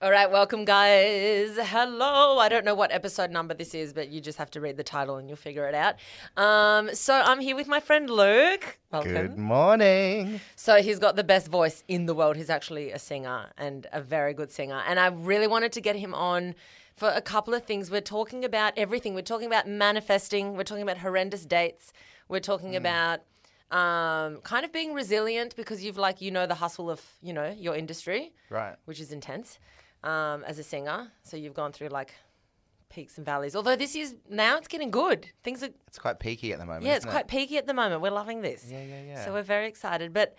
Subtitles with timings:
[0.00, 1.56] All right, welcome, guys.
[1.60, 2.38] Hello.
[2.38, 4.84] I don't know what episode number this is, but you just have to read the
[4.84, 5.96] title and you'll figure it out.
[6.36, 8.78] Um, so I'm here with my friend Luke.
[8.92, 9.12] Welcome.
[9.12, 10.40] Good morning.
[10.54, 12.36] So he's got the best voice in the world.
[12.36, 14.80] He's actually a singer and a very good singer.
[14.86, 16.54] And I really wanted to get him on
[16.94, 17.90] for a couple of things.
[17.90, 19.14] We're talking about everything.
[19.16, 20.56] We're talking about manifesting.
[20.56, 21.92] We're talking about horrendous dates.
[22.28, 23.22] We're talking about
[23.72, 27.50] um, kind of being resilient because you've like you know the hustle of you know
[27.58, 28.76] your industry, Right.
[28.84, 29.58] which is intense
[30.04, 31.12] um, as a singer.
[31.22, 32.14] So you've gone through like
[32.90, 33.54] peaks and valleys.
[33.54, 35.28] Although this is now it's getting good.
[35.42, 36.84] Things are It's quite peaky at the moment.
[36.84, 37.28] yeah, it's isn't quite It?
[37.28, 38.00] peaky at the moment.
[38.00, 38.66] We're loving this.
[38.70, 39.24] Yeah, yeah, yeah.
[39.24, 40.12] So we're very excited.
[40.14, 40.34] But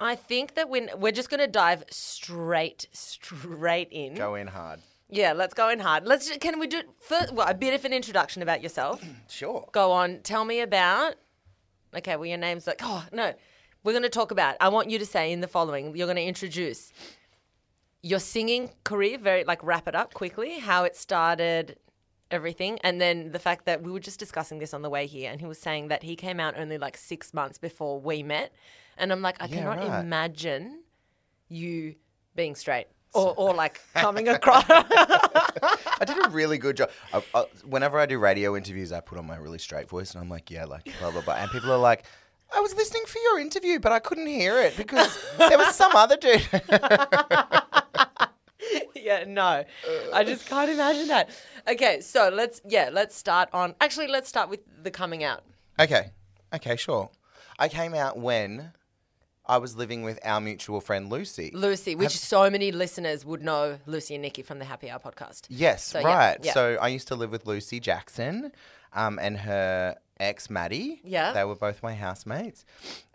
[0.00, 4.14] I think that when we're just going to dive straight, straight in.
[4.14, 4.80] Go in hard.
[5.08, 6.06] Yeah, let's go in hard.
[6.06, 6.28] Let's.
[6.28, 7.32] ju- Can we do first?
[7.34, 9.04] Well, a bit of an introduction about yourself.
[9.28, 9.68] Sure.
[9.72, 10.20] go on.
[10.22, 11.14] Tell me about.
[11.94, 12.80] Okay, well, your name's like.
[12.82, 13.34] Oh no,
[13.84, 14.56] we're going to talk about.
[14.60, 15.94] I want you to say in the following.
[15.94, 16.92] You're going to introduce
[18.02, 19.18] your singing career.
[19.18, 20.58] Very like wrap it up quickly.
[20.58, 21.76] How it started.
[22.30, 25.30] Everything, and then the fact that we were just discussing this on the way here,
[25.30, 28.54] and he was saying that he came out only like six months before we met,
[28.96, 30.00] and I'm like, I Yeah, cannot right.
[30.00, 30.80] imagine
[31.50, 31.96] you
[32.34, 34.64] being straight or, or like coming across.
[34.70, 36.88] I did a really good job.
[37.12, 40.22] I, I, whenever I do radio interviews, I put on my really straight voice, and
[40.24, 42.06] I'm like, yeah, like blah blah blah, and people are like.
[42.54, 45.96] I was listening for your interview, but I couldn't hear it because there was some
[45.96, 46.46] other dude.
[49.02, 49.64] yeah, no.
[50.12, 51.30] I just can't imagine that.
[51.68, 55.42] Okay, so let's yeah, let's start on actually let's start with the coming out.
[55.80, 56.10] okay,
[56.54, 57.10] okay, sure.
[57.58, 58.72] I came out when
[59.46, 61.50] I was living with our mutual friend Lucy.
[61.52, 65.46] Lucy, which so many listeners would know Lucy and Nikki from the Happy Hour podcast.
[65.48, 66.38] Yes, So, yeah, right.
[66.42, 66.52] yeah.
[66.52, 68.52] So I used to live with Lucy Jackson
[68.92, 71.00] um, and her ex, Maddie.
[71.04, 71.32] Yeah.
[71.32, 72.64] They were both my housemates.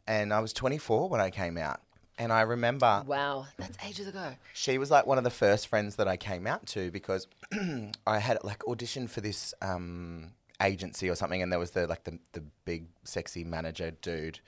[0.06, 1.80] And I was 24 when I came out.
[2.18, 4.34] And I remember Wow, that's ages ago.
[4.54, 7.28] she was like one of the first friends that I came out to because
[8.08, 11.42] I had like auditioned for this um, agency or something.
[11.44, 14.40] And there was the like the, the big sexy manager dude.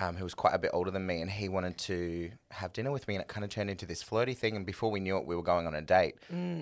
[0.00, 2.92] Um, who was quite a bit older than me, and he wanted to have dinner
[2.92, 4.54] with me, and it kind of turned into this flirty thing.
[4.54, 6.14] And before we knew it, we were going on a date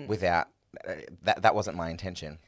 [0.07, 0.47] without
[0.87, 1.43] uh, that.
[1.43, 2.39] That wasn't my intention.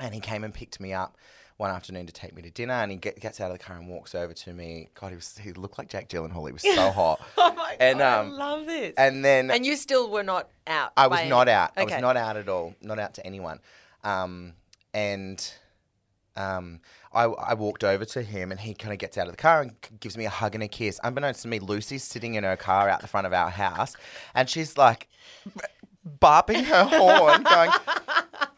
[0.00, 1.18] And he came and picked me up
[1.56, 3.76] one afternoon to take me to dinner, and he get, gets out of the car
[3.76, 4.88] and walks over to me.
[4.94, 6.46] God, he was he looked like Jack Gyllenhaal.
[6.46, 7.20] He was so hot.
[7.36, 8.94] Oh my And, god, um, I love this.
[8.96, 10.92] and then And you still were not out.
[10.96, 11.70] I was by not any- out.
[11.76, 12.74] I was not out at all.
[12.82, 13.60] Not out to anyone.
[14.04, 14.54] Um,
[14.94, 15.52] and
[16.36, 16.80] um,
[17.12, 19.60] I, I walked over to him, and he kind of gets out of the car
[19.62, 20.98] and gives me a hug and a kiss.
[21.04, 23.94] Unbeknownst to me, Lucy's sitting in her car out the front of our house,
[24.34, 25.08] and she's like
[25.44, 25.60] b-
[26.20, 27.70] barping her horn, going,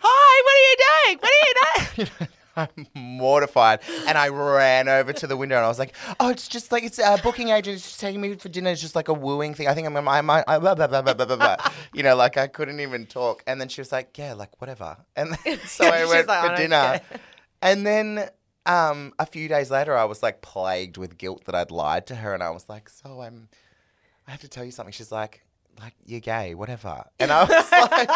[0.06, 1.19] "Hi, what are you doing?
[1.19, 5.69] What are you doing?" I'm mortified, and I ran over to the window, and I
[5.69, 7.76] was like, "Oh, it's just like it's a booking agent.
[7.76, 8.70] It's just taking me for dinner.
[8.70, 9.69] It's just like a wooing thing.
[9.69, 11.56] I think I'm, I'm, I'm, I, blah, blah, blah, blah, blah, blah, blah."
[11.93, 13.43] you know, like I couldn't even talk.
[13.47, 16.48] And then she was like, "Yeah, like whatever." And then, so I went like, for
[16.48, 17.20] don't dinner, care."
[17.62, 18.28] and then
[18.66, 22.14] um, a few days later, I was like plagued with guilt that I'd lied to
[22.16, 23.48] her, and I was like, "So I'm,
[24.26, 25.43] I have to tell you something." She's like,
[25.81, 28.10] "Like you're gay, whatever," and I was like.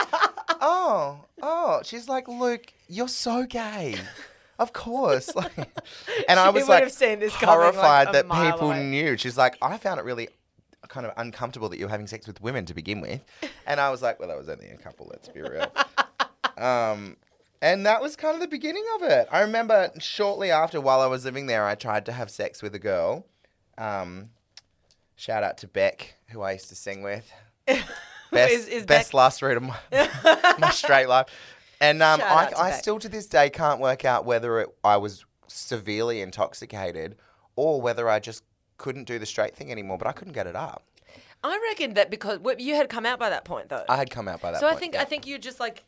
[0.60, 1.80] Oh, oh.
[1.84, 3.96] She's like, Luke, you're so gay.
[4.58, 5.34] Of course.
[5.34, 5.56] Like,
[6.28, 8.52] and I She was would like have seen this coming, like, horrified a that mile
[8.52, 8.84] people away.
[8.84, 9.16] knew.
[9.16, 10.28] She's like, I found it really
[10.88, 13.20] kind of uncomfortable that you were having sex with women to begin with.
[13.66, 15.70] And I was like, well, that was only a couple, let's be real.
[16.56, 17.16] um,
[17.60, 19.28] and that was kind of the beginning of it.
[19.30, 22.74] I remember shortly after, while I was living there, I tried to have sex with
[22.74, 23.26] a girl.
[23.76, 24.30] Um,
[25.16, 27.30] shout out to Beck, who I used to sing with.
[28.32, 29.76] Best, is- is best last route of my,
[30.58, 31.26] my straight life.
[31.80, 35.24] And um, I, I still to this day can't work out whether it, I was
[35.46, 37.16] severely intoxicated
[37.56, 38.42] or whether I just
[38.76, 40.82] couldn't do the straight thing anymore, but I couldn't get it up.
[41.42, 43.84] I reckon that because well, you had come out by that point though.
[43.88, 44.76] I had come out by that so point.
[44.76, 45.02] I think yeah.
[45.02, 45.84] I think you just like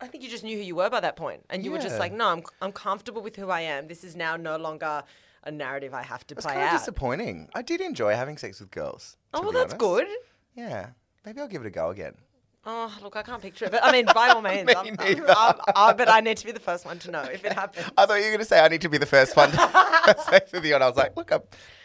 [0.00, 1.98] I think you just knew who you were by that point, and you were just
[1.98, 3.88] like, no, I'm I'm comfortable with who I am.
[3.88, 5.02] This is now no longer
[5.44, 6.78] a narrative I have to it was play kind of out.
[6.78, 7.48] disappointing.
[7.54, 9.16] I did enjoy having sex with girls.
[9.32, 10.06] Oh well, that's good.
[10.54, 10.90] Yeah.
[11.28, 12.14] Maybe I'll give it a go again.
[12.64, 15.24] Oh look, I can't picture it, but I mean, by all means, Me I'm, I'm.
[15.28, 17.86] I'm, I- but I need to be the first one to know if it happens.
[17.98, 20.16] I thought you were going to say I need to be the first one to
[20.30, 21.42] sex with you, and I was like, look, I'm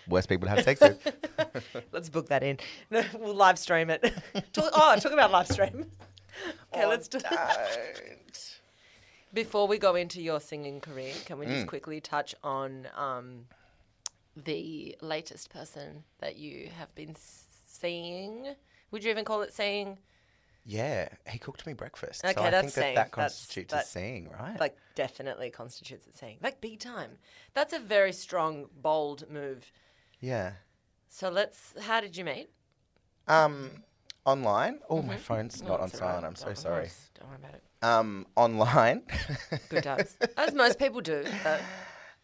[0.08, 1.86] worst people to have sex with.
[1.92, 2.58] Let's book that in.
[3.20, 4.02] we'll live stream it.
[4.54, 5.88] talk, oh, talk about live stream.
[6.74, 7.20] Okay, let's do.
[7.20, 8.60] Don't.
[9.34, 11.50] Before we go into your singing career, can we Mm.
[11.56, 13.48] just quickly touch on um,
[14.38, 18.56] the latest person that you have been seeing?
[18.94, 19.98] Would you even call it seeing?
[20.66, 22.22] Yeah, he cooked me breakfast.
[22.22, 24.58] so Okay, I that's think that that That's- constitutes that- as seeing, right?
[24.58, 26.38] Like, definitely constitutes it seeing.
[26.42, 27.18] Like, big time.
[27.54, 29.72] That's a very strong, bold move.
[30.22, 30.54] yeah.
[31.10, 31.74] So let's.
[31.82, 32.50] How did you meet?
[33.28, 33.84] Um,
[34.26, 34.80] online.
[34.90, 36.14] Oh, my phone's not on That's all right.
[36.14, 36.26] silent.
[36.26, 36.90] I'm so Don't- sorry.
[37.20, 37.64] Don't worry about it.
[37.84, 39.04] Um, online,
[39.70, 40.18] Good times.
[40.38, 41.24] As most people do.
[41.44, 41.62] but-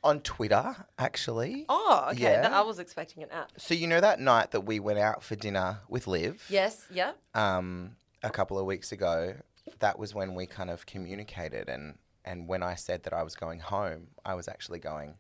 [0.04, 1.66] on Twitter, actually.
[1.70, 2.22] Oh, okay.
[2.42, 2.50] Yeah.
[2.58, 3.52] I was expecting an app.
[3.58, 6.86] So you know that night that we went out for dinner with Liv, Yes.
[6.92, 7.12] Yeah.
[7.36, 9.36] um, a couple of weeks ago.
[9.80, 13.36] That was when we kind of communicated, and and when I said that I was
[13.36, 15.16] going home, I was actually going.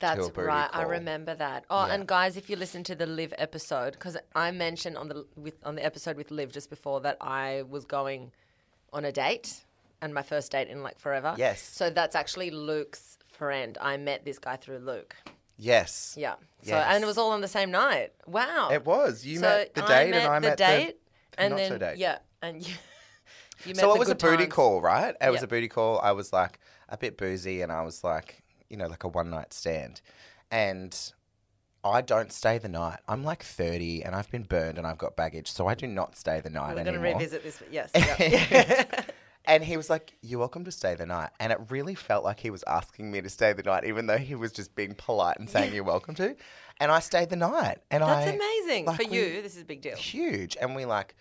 [0.00, 0.68] That's right.
[0.72, 1.64] I remember that.
[1.70, 1.94] Oh, Yeah.
[1.94, 5.54] and guys, if you listen to the Liv episode, because I mentioned on the with
[5.64, 8.32] on the episode with Liv just before that I was going
[8.92, 9.64] on a date
[10.02, 11.34] and my first date in like forever.
[11.38, 11.62] Yes.
[11.62, 13.76] So that's actually Luke's friend.
[13.80, 15.14] I met this guy through Luke.
[15.56, 16.14] Yes.
[16.18, 16.34] Yeah.
[16.62, 16.86] So Yes.
[16.88, 18.12] and it was all on the same night.
[18.26, 18.70] Wow.
[18.72, 19.24] It was.
[19.24, 20.96] You so met the date, met and I the met the date,
[21.32, 21.98] the and not then so date.
[21.98, 22.74] yeah, and you.
[23.64, 24.52] you met So it was a booty times.
[24.52, 25.14] call, right?
[25.20, 26.00] It was a booty call.
[26.00, 26.58] I was like
[26.88, 30.00] a bit boozy, and I was like, you know, like a one night stand,
[30.50, 30.96] and.
[31.86, 33.00] I don't stay the night.
[33.06, 36.16] I'm like 30 and I've been burned and I've got baggage, so I do not
[36.16, 37.62] stay the night We're going to revisit this.
[37.70, 37.90] Yes.
[38.18, 39.04] yeah.
[39.46, 41.30] And he was like, You're welcome to stay the night.
[41.38, 44.16] And it really felt like he was asking me to stay the night, even though
[44.18, 46.34] he was just being polite and saying, You're welcome to.
[46.80, 47.78] And I stayed the night.
[47.90, 49.42] And That's I, amazing like, for we- you.
[49.42, 49.96] This is a big deal.
[49.96, 50.56] Huge.
[50.60, 51.14] And we like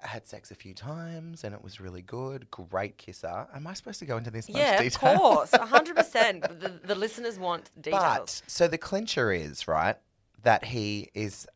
[0.00, 2.50] had sex a few times and it was really good.
[2.50, 3.46] Great kisser.
[3.54, 5.10] Am I supposed to go into this much Yeah, detail?
[5.12, 6.42] of course, hundred percent.
[6.60, 8.42] The the listeners want details.
[8.44, 9.96] But so the clincher is, right,
[10.42, 11.46] that he is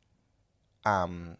[0.87, 1.37] um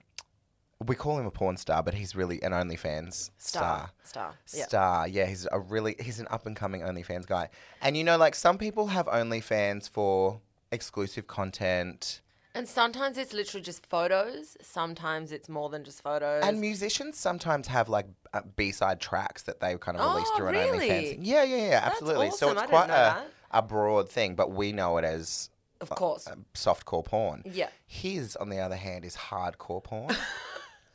[0.87, 4.65] we call him a porn star, but he's really an OnlyFans star, star, yeah.
[4.67, 5.09] star.
[5.09, 7.49] Yeah, he's a really he's an up and coming OnlyFans guy.
[7.83, 10.41] And you know, like some people have OnlyFans for
[10.73, 12.21] exclusive content,
[12.55, 14.57] And sometimes it's literally just photos.
[14.63, 16.43] Sometimes it's more than just photos.
[16.45, 20.37] and musicians sometimes have like uh, B side tracks that they kind of release Oh,
[20.37, 20.89] through an really?
[20.89, 21.19] OnlyFans.
[21.21, 22.31] Yeah, yeah, yeah, absolutely.
[22.31, 22.59] So awesome.
[22.59, 23.27] it's I quite a, that.
[23.51, 25.51] a broad thing, but we know it as
[25.81, 27.43] of course, uh, softcore porn.
[27.45, 27.69] Yeah.
[27.87, 30.15] His, on the other hand, is hardcore porn.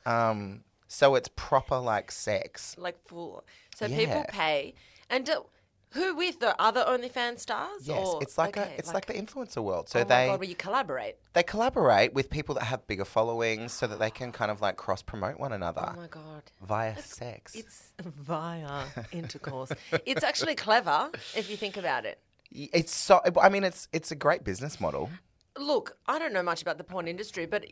[0.05, 2.75] um, so it's proper like sex.
[2.77, 3.43] like full.
[3.75, 4.75] So people pay,
[5.09, 5.45] and do,
[5.91, 7.87] who with the other OnlyFans stars?
[7.87, 9.85] Yes, or, it's like okay, a it's like, the influencer world.
[9.89, 11.15] oh So my they god, you collaborate.
[11.33, 14.75] they collaborate with people that have bigger followings, so that they can kind of like
[14.77, 16.43] cross promote one another Oh my god.
[16.61, 17.55] via sex.
[17.55, 19.71] It's via intercourse.
[20.05, 22.19] it's actually clever if you think about it.
[22.51, 23.21] It's so.
[23.41, 25.09] I mean, it's it's a great business model.
[25.57, 27.65] Look, I don't know much about the porn industry, but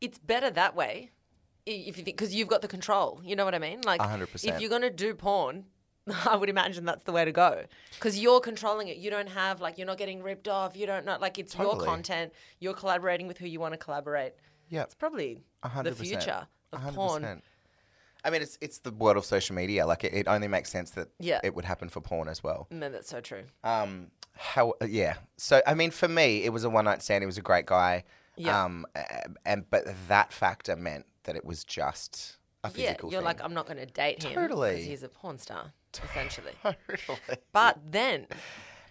[0.00, 1.10] it's better that way.
[1.66, 3.80] If you think, because you've got the control, you know what I mean.
[3.82, 4.54] Like, hundred percent.
[4.54, 5.64] if you're gonna do porn,
[6.26, 7.64] I would imagine that's the way to go
[7.94, 8.96] because you're controlling it.
[8.98, 10.76] You don't have like you're not getting ripped off.
[10.76, 12.32] You don't know like it's your content.
[12.60, 14.34] You're collaborating with who you want to collaborate.
[14.68, 16.22] Yeah, It's probably the hundred percent.
[16.22, 17.42] future of hundred porn.
[18.24, 19.86] I mean, it's it's the world of social media.
[19.86, 21.40] Like it, it only makes sense that Yeah.
[21.44, 22.66] it would happen for porn as well.
[22.70, 23.44] No, that's so true.
[23.64, 24.74] Um, how?
[24.86, 25.14] Yeah.
[25.36, 27.22] So I mean, for me, it was a one night stand.
[27.22, 28.04] He was a great guy.
[28.36, 28.64] Yeah.
[28.64, 28.84] Um,
[29.44, 33.10] and but that factor meant that it was just a physical.
[33.10, 33.10] Thing.
[33.10, 33.24] Yeah, you're thing.
[33.38, 34.70] like, I'm not going to date him Totally.
[34.70, 36.52] because he's a porn star, essentially.
[36.62, 37.38] totally.
[37.52, 38.26] But then,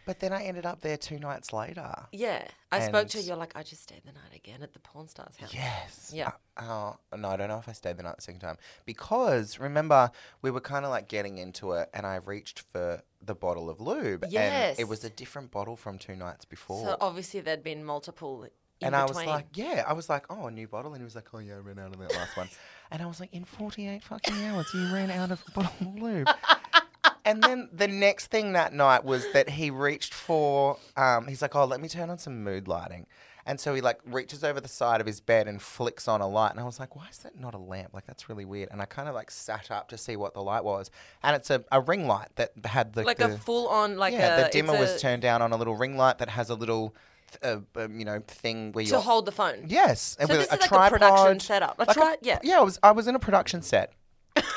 [0.05, 1.91] But then I ended up there two nights later.
[2.11, 3.19] yeah, I spoke to her.
[3.19, 5.53] And- You're like, I just stayed the night again at the porn star's house.
[5.53, 6.11] Yes.
[6.13, 6.31] Yeah.
[6.55, 8.57] Uh, oh, no, I don't know if I stayed the night the second time.
[8.85, 10.11] Because remember,
[10.43, 13.81] we were kind of like getting into it, and I reached for the bottle of
[13.81, 14.23] lube.
[14.25, 16.85] And it was a different bottle from two nights before.
[16.85, 18.45] So obviously there'd been multiple.
[18.81, 20.94] In and I was like, yeah, I was like, oh, a new bottle.
[20.94, 22.50] And he was like, oh, yeah, I ran out of that last one.
[22.92, 25.95] And I was like, in 48 fucking hours, you ran out of a bottle of
[25.95, 26.30] lube.
[27.26, 31.56] and then the next thing that night was that he reached for, um, he's like,
[31.56, 33.07] oh, let me turn on some mood lighting.
[33.47, 36.28] And so he like reaches over the side of his bed and flicks on a
[36.28, 36.52] light.
[36.52, 37.94] And I was like, why is that not a lamp?
[37.94, 38.69] Like, that's really weird.
[38.71, 40.90] And I kind of like sat up to see what the light was.
[41.21, 43.04] And it's a, a ring light that had the.
[43.04, 45.57] like the, a full on, like yeah, a the dimmer was turned down on a
[45.57, 46.95] little ring light that has a little,
[47.44, 49.65] uh, um, you know, thing where you to hold the phone.
[49.68, 51.80] Yes, So this a is like a production setup.
[51.80, 52.39] A like tri- yeah.
[52.44, 52.59] yeah.
[52.59, 53.94] I was I was in a production set,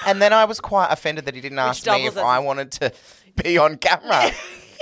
[0.07, 2.93] and then I was quite offended that he didn't ask me if I wanted to
[3.43, 4.31] be on camera.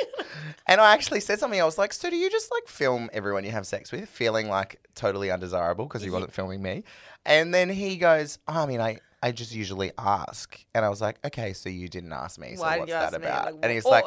[0.66, 1.60] and I actually said something.
[1.60, 4.48] I was like, "So do you just like film everyone you have sex with, feeling
[4.48, 6.84] like totally undesirable because he wasn't filming me?"
[7.24, 11.00] And then he goes, oh, "I mean, I." I just usually ask, and I was
[11.00, 12.54] like, "Okay, so you didn't ask me.
[12.54, 14.04] So Why what's that about?" Like, and he's or- like,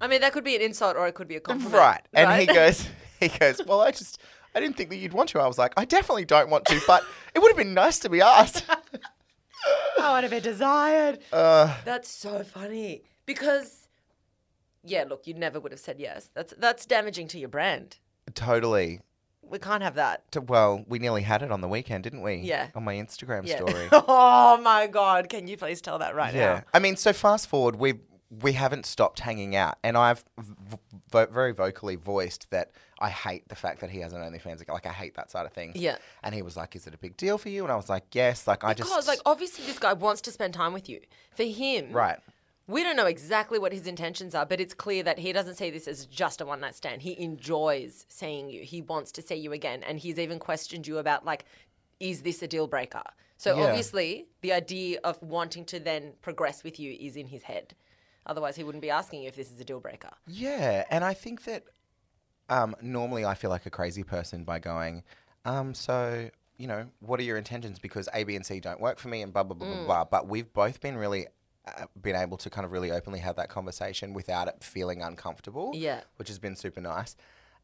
[0.00, 1.74] I mean, that could be an insult or it could be a compliment.
[1.74, 2.00] Right.
[2.12, 2.86] And he goes,
[3.28, 4.18] he goes, well, I just,
[4.54, 5.40] I didn't think that you'd want to.
[5.40, 8.08] I was like, I definitely don't want to, but it would have been nice to
[8.08, 8.64] be asked.
[10.00, 11.18] I would have been desired.
[11.32, 13.88] Uh, That's so funny because,
[14.82, 16.30] yeah, look, you never would have said yes.
[16.34, 17.98] That's that's damaging to your brand.
[18.34, 19.00] totally.
[19.42, 20.30] We can't have that.
[20.30, 22.36] T- Well, we nearly had it on the weekend, didn't we?
[22.36, 22.68] Yeah.
[22.76, 23.56] On my Instagram Yeah.
[23.56, 23.88] story.
[23.92, 25.28] oh my god!
[25.28, 26.40] Can you please tell that right yeah.
[26.54, 26.62] now?
[26.72, 27.94] I mean, so fast forward, we
[28.42, 30.76] we haven't stopped hanging out, and I've v-
[31.10, 34.68] vo- very vocally voiced that I hate the fact that he has an OnlyFans account.
[34.70, 35.76] Like, I hate that side of things.
[35.76, 35.96] Yeah.
[36.22, 38.14] And he was like, "Is it a big deal for you?" And I was like,
[38.14, 41.00] "Yes." Like, I just Because like obviously this guy wants to spend time with you.
[41.34, 42.18] For him, right.
[42.66, 45.70] We don't know exactly what his intentions are, but it's clear that he doesn't see
[45.70, 47.02] this as just a one night stand.
[47.02, 48.62] He enjoys seeing you.
[48.62, 51.46] He wants to see you again, and he's even questioned you about like,
[51.98, 53.02] is this a deal breaker?
[53.38, 53.64] So Yeah.
[53.64, 57.74] obviously, the idea of wanting to then progress with you is in his head.
[58.26, 60.10] Otherwise, he wouldn't be asking you if this is a deal breaker.
[60.26, 61.64] Yeah, and I think that
[62.50, 65.02] um, normally I feel like a crazy person by going,
[65.46, 66.28] um, so
[66.58, 67.78] you know, what are your intentions?
[67.78, 69.74] Because A, B, and C don't work for me, and blah blah blah Mm.
[69.76, 70.04] blah blah.
[70.04, 71.26] But we've both been really
[71.66, 75.72] uh, been able to kind of really openly have that conversation without it feeling uncomfortable.
[75.74, 76.00] Yeah.
[76.16, 77.16] which has been super nice.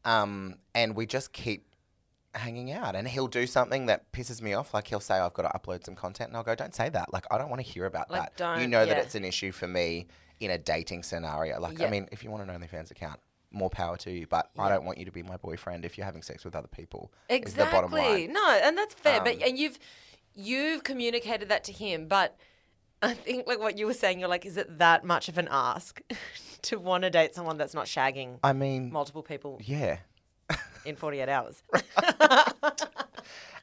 [0.05, 1.75] Um, and we just keep
[2.35, 5.51] hanging out and he'll do something that pisses me off like he'll say i've got
[5.51, 7.67] to upload some content and i'll go don't say that like i don't want to
[7.67, 10.05] hear about Like, that you know that it's an issue for me
[10.39, 13.19] in a dating scenario like i mean if you want an onlyfans account
[13.51, 16.05] more power to you but i don't want you to be my boyfriend if you're
[16.05, 18.27] having sex with other people is the bottom Exactly.
[18.27, 19.21] No, and that's fair.
[19.23, 19.79] but Um, and you've
[20.35, 22.37] you've communicated that to him, but
[23.01, 25.47] I think like what you were saying, you're like, is it that much of an
[25.49, 26.01] ask
[26.63, 29.97] to want to date someone that's not shagging i mean multiple people yeah
[30.85, 31.63] in 48 hours?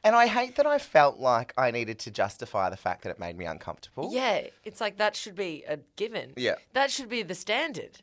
[0.03, 3.19] and i hate that i felt like i needed to justify the fact that it
[3.19, 6.33] made me uncomfortable yeah, it's like that should be a given.
[6.37, 6.55] Yeah.
[6.73, 7.99] That should be the standard.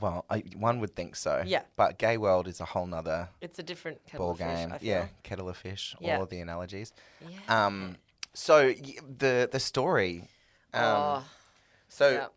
[0.00, 1.62] Well I, one would think so Yeah.
[1.76, 4.72] but gay world is a whole nother It's a different kettle ball of fish, game.
[4.72, 4.88] I feel.
[4.88, 5.94] yeah, kettle of fish.
[6.00, 6.16] Yeah.
[6.16, 6.92] All of the analogies.
[7.20, 7.66] Yeah.
[7.66, 7.96] Um,
[8.32, 10.28] so y- the the story.
[10.72, 11.24] Um, oh,
[11.88, 12.28] so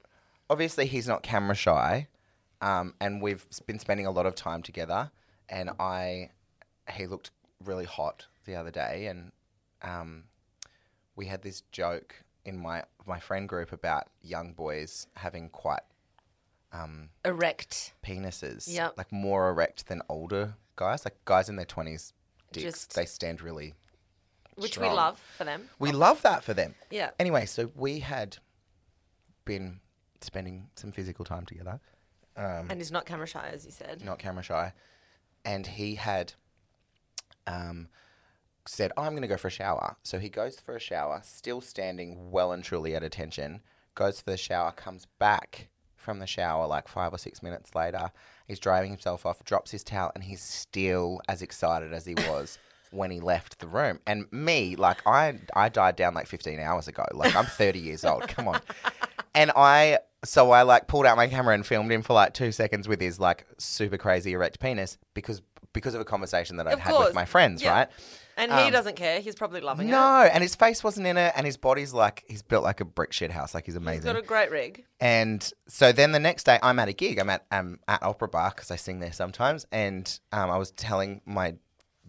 [0.50, 2.08] obviously he's not camera shy,
[2.62, 5.10] um, and we've been spending a lot of time together.
[5.50, 6.30] And I,
[6.92, 7.32] he looked
[7.64, 9.32] really hot the other day, and
[9.82, 10.26] um,
[11.16, 15.82] we had this joke in my my friend group about young boys having quite
[16.72, 17.94] um, erect.
[18.04, 18.98] penises, Yep.
[18.98, 22.14] like more erect than older guys, like guys in their twenties.
[22.52, 23.74] Dicks, Just- they stand really.
[24.56, 24.96] Which we strong.
[24.96, 25.70] love for them.
[25.78, 26.74] We love that for them.
[26.90, 27.12] Yeah.
[27.20, 28.38] Anyway, so we had
[29.46, 29.82] been
[30.22, 31.80] spending some physical time together,
[32.36, 34.04] um, And he's not camera shy, as you said.
[34.04, 34.74] not camera shy,
[35.46, 36.34] and he had
[37.46, 37.88] um,
[38.66, 41.22] said, oh, "I'm going to go for a shower." So he goes for a shower,
[41.24, 43.62] still standing well and truly at attention.
[43.96, 45.70] Goes for the shower, comes back
[46.08, 48.12] from the shower like five or six minutes later.
[48.48, 52.58] He's driving himself off, drops his towel, and he's still as excited as he was.
[52.92, 56.88] When he left the room, and me, like I, I died down like 15 hours
[56.88, 57.04] ago.
[57.14, 58.30] Like I'm 30 years old.
[58.30, 58.62] Come on,
[59.36, 62.54] and I, so I like pulled out my camera and filmed him for like two
[62.54, 65.42] seconds with his like super crazy erect penis because
[65.74, 67.06] because of a conversation that I'd Of had course.
[67.08, 67.74] with my friends, Yeah.
[67.74, 67.88] right?
[68.38, 69.20] And he Um, doesn't care.
[69.20, 69.92] He's probably loving it.
[69.92, 72.86] No, and his face wasn't in it, and his body's like he's built like a
[72.86, 74.04] brick shit house, like he's He's amazing.
[74.04, 74.86] got a great rig.
[75.00, 77.18] And so then the next day, I'm at a gig.
[77.20, 79.66] I'm at um, at Opera Bar because I sing there sometimes.
[79.72, 81.56] And um, I was telling my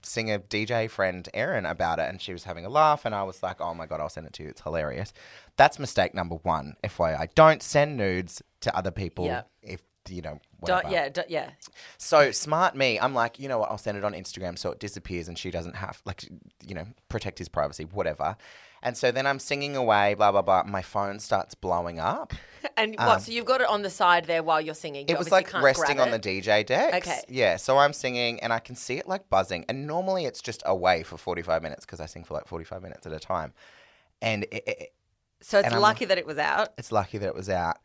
[0.05, 3.05] singer DJ friend Erin about it, and she was having a laugh.
[3.05, 4.51] And I was like, "Oh my god, I'll send it to you.
[4.51, 5.13] It's hilarious."
[5.57, 6.77] That's mistake number one.
[6.85, 9.43] FYI, don't send nudes to other people Yeah.
[9.63, 10.41] if you know.
[10.61, 10.91] Whatever.
[10.91, 11.51] yeah, yeah.
[11.99, 13.71] So smart me, I'm like, you know what?
[13.71, 16.25] I'll send it on Instagram so it disappears and she doesn't have like,
[16.67, 18.37] you know, protect his privacy, whatever.
[18.83, 20.63] And so then I'm singing away, blah blah blah.
[20.65, 22.33] My phone starts blowing up.
[22.77, 23.23] And what?
[23.23, 25.07] So you've got it on the side there while you're singing.
[25.09, 26.19] You Um, It was like resting on the.
[26.19, 26.95] DJ deck.
[26.95, 27.21] Okay.
[27.29, 27.57] Yeah.
[27.57, 29.65] So I'm singing and I can see it like buzzing.
[29.69, 33.07] And normally it's just away for 45 minutes because I sing for like 45 minutes
[33.07, 33.53] at a time.
[34.21, 34.93] And it, it,
[35.41, 36.71] So it's and I'm- lucky that it was out.
[36.79, 37.79] it's lucky that it was out.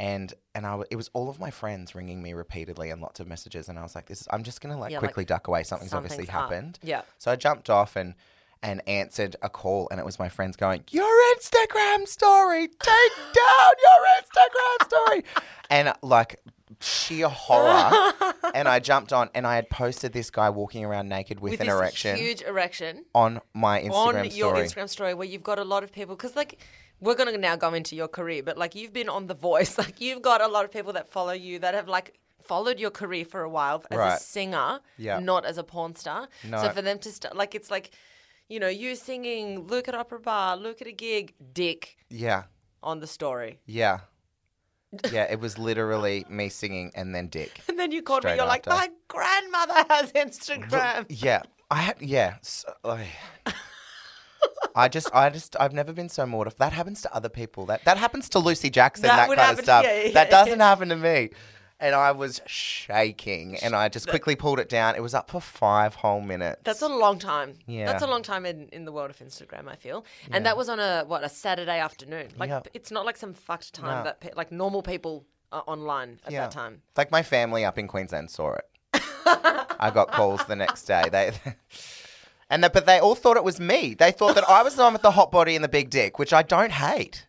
[0.00, 3.20] And and I w- it was all of my friends ringing me repeatedly and lots
[3.20, 3.68] of messages.
[3.68, 5.62] And I was like, this is, I'm just gonna like Yeah, like, quickly duck away.
[5.62, 6.50] Something's, obviously something's up.
[6.50, 6.78] happened.
[6.82, 7.02] Yeah.
[7.18, 8.14] So I jumped off and
[8.62, 12.78] and answered a call, and it was my friends going, "Your Instagram story, take
[13.32, 15.24] down your Instagram story,"
[15.70, 16.40] and like
[16.80, 18.12] sheer horror.
[18.54, 21.60] and I jumped on, and I had posted this guy walking around naked with, With
[21.60, 24.54] an this erection huge erection on my Instagram on your.
[24.54, 26.58] Instagram story where you've got a lot of people because like
[27.00, 30.00] we're gonna now go into your career, but like you've been on The Voice, like
[30.00, 33.24] you've got a lot of people that follow you that have like followed your career
[33.24, 35.20] for a while as a singer, Yeah.
[35.20, 36.28] not as a porn star.
[36.48, 37.90] So for them to start, like it's like,
[38.48, 42.44] you know, you singing, look at opera bar, look at a gig, dick Yeah,
[42.82, 44.00] on the story, yeah,
[45.12, 45.30] yeah.
[45.30, 47.52] It was literally me singing and then Dick.
[47.68, 48.34] and then you called me.
[48.34, 51.06] You're like, my grandmother has Instagram.
[51.08, 52.02] Yeah, I had.
[52.02, 52.36] Yeah.
[52.42, 52.90] So, oh,
[53.46, 53.52] I-
[54.74, 56.58] I just, I just, I've never been so mortified.
[56.58, 57.66] That happens to other people.
[57.66, 59.04] That that happens to Lucy Jackson.
[59.04, 59.84] That That, would kind happen of stuff.
[59.84, 60.30] yeah, yeah, that yeah.
[60.44, 61.30] doesn't happen to me.
[61.82, 64.96] And I was shaking, and I just quickly pulled it down.
[64.96, 66.60] It was up for five whole minutes.
[66.62, 67.54] That's a long time.
[67.66, 67.86] Yeah.
[67.86, 70.04] That's a long time in, in the world of Instagram, I feel.
[70.30, 72.28] And that was on a what, a Saturday afternoon.
[72.36, 72.68] Like Yep.
[72.74, 74.04] it's not like some fucked time No.
[74.04, 76.42] that pe- like normal people are online at Yeah.
[76.42, 76.82] that time.
[76.98, 78.66] like my family up in Queensland saw it.
[79.82, 81.04] I got calls the next day.
[81.10, 81.32] They.
[82.50, 83.94] And the, but they all thought it was me.
[83.94, 86.18] They thought that I was the one with the hot body and the big dick,
[86.18, 87.26] which I don't hate.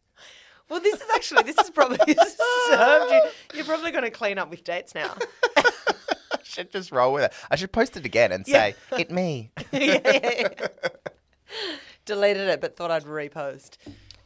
[0.67, 1.97] Well, this is actually this is probably
[2.69, 3.21] served you.
[3.53, 5.15] You're probably going to clean up with dates now.
[5.57, 5.63] I
[6.43, 7.33] should just roll with it.
[7.51, 10.67] I should post it again and say, "It me." yeah, yeah, yeah.
[12.05, 13.77] Deleted it, but thought I'd repost.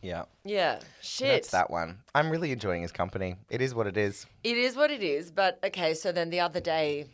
[0.02, 1.28] Yeah, Yeah, shit.
[1.30, 1.98] that's that one.
[2.14, 3.38] I'm really enjoying his company.
[3.50, 4.28] It is what it is.
[4.44, 5.32] It is what it is.
[5.32, 7.08] But okay, so then the other day,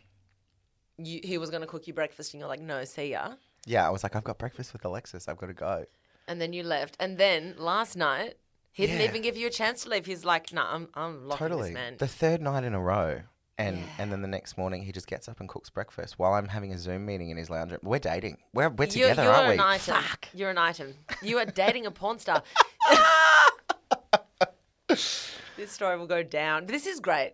[0.97, 3.85] you, he was going to cook you breakfast, and you're like, "No, see ya." Yeah,
[3.87, 5.27] I was like, I've got breakfast with Alexis.
[5.27, 5.85] I've got to go.
[6.27, 6.97] And then you left.
[6.99, 8.35] And then last night,
[8.71, 9.07] he didn't Yeah.
[9.09, 10.05] even give you a chance to leave.
[10.05, 11.69] He's like, "No, I'm I'm locking Totally.
[11.69, 13.21] this man." The third night in a row.
[13.57, 16.47] And and then the next morning he just gets up and cooks breakfast while I'm
[16.47, 17.81] having a Zoom meeting in his lounge room.
[17.83, 18.37] We're dating.
[18.53, 19.53] We're we're You're, together, you're aren't we?
[19.55, 20.03] an item.
[20.33, 20.95] You're an item.
[21.21, 22.41] You are dating a porn star.
[24.87, 26.65] this story will go down.
[26.65, 27.33] This is great.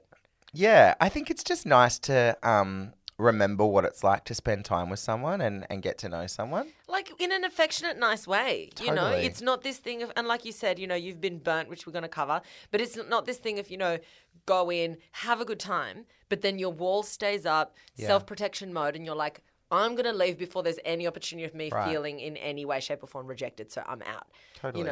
[0.53, 4.89] Yeah, I think it's just nice to um, remember what it's like to spend time
[4.89, 6.67] with someone and, and get to know someone.
[6.88, 8.69] Like in an affectionate, nice way.
[8.79, 11.39] You know, it's not this thing of, and like you said, you know, you've been
[11.39, 13.97] burnt, which we're going to cover, but it's not this thing of, you know,
[14.45, 18.07] go in, have a good time, but then your wall stays up, Yeah.
[18.07, 21.53] self protection mode, and you're like, I'm going to leave before there's any opportunity of
[21.55, 21.89] me Right.
[21.89, 23.71] feeling in any way, shape, or form rejected.
[23.71, 24.27] So I'm out.
[24.55, 24.83] Totally.
[24.86, 24.89] You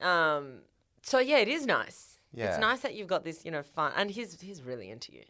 [0.00, 0.06] know?
[0.08, 0.60] Um,
[1.02, 2.18] so yeah, it is nice.
[2.32, 2.50] Yeah.
[2.50, 3.92] It's nice that you've got this, you know, fun.
[3.96, 5.22] And he's he's really into you.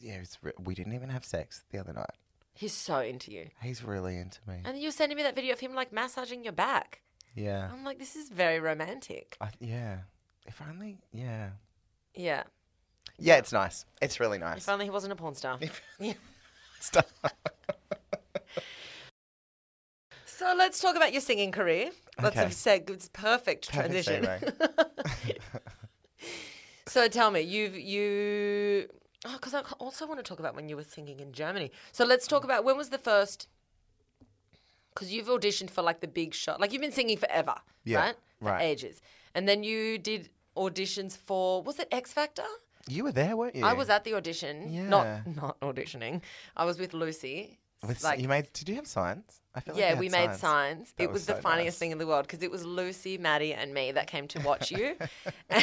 [0.00, 2.10] Yeah, it's re- we didn't even have sex the other night.
[2.54, 3.48] He's so into you.
[3.62, 4.56] He's really into me.
[4.64, 7.00] And you were sending me that video of him like massaging your back.
[7.34, 7.68] Yeah.
[7.72, 9.36] I'm like, this is very romantic.
[9.40, 9.98] I, yeah.
[10.46, 11.50] If only, yeah.
[12.14, 12.42] Yeah.
[13.18, 13.84] Yeah, it's nice.
[14.02, 14.58] It's really nice.
[14.58, 15.58] If only he wasn't a porn star.
[15.98, 16.12] Yeah.
[16.80, 17.10] Stuff.
[20.26, 21.90] So let's talk about your singing career.
[22.20, 22.42] Let's Okay.
[22.42, 24.52] have said it's perfect Perfect transition.
[26.88, 28.88] so tell me, you've you
[29.26, 31.70] oh, because I also want to talk about when you were singing in Germany.
[31.92, 33.48] So let's talk about when was the first?
[34.94, 38.14] Because you've auditioned for like the big show, like you've been singing forever, Yeah, right?
[38.40, 38.62] For right.
[38.62, 39.00] ages,
[39.34, 42.44] and then you did auditions for was it X Factor?
[42.88, 43.64] You were there, weren't you?
[43.64, 44.88] I was at the audition, Yeah.
[44.88, 46.20] not not auditioning.
[46.56, 47.58] I was with Lucy.
[47.86, 48.52] With, like you made?
[48.52, 49.40] Did you have signs?
[49.54, 50.92] I feel like Yeah, we made signs.
[50.98, 51.78] it was was, the so funniest nice.
[51.78, 54.70] thing in the world because it was Lucy, Maddie, and me that came to watch
[54.70, 54.96] you.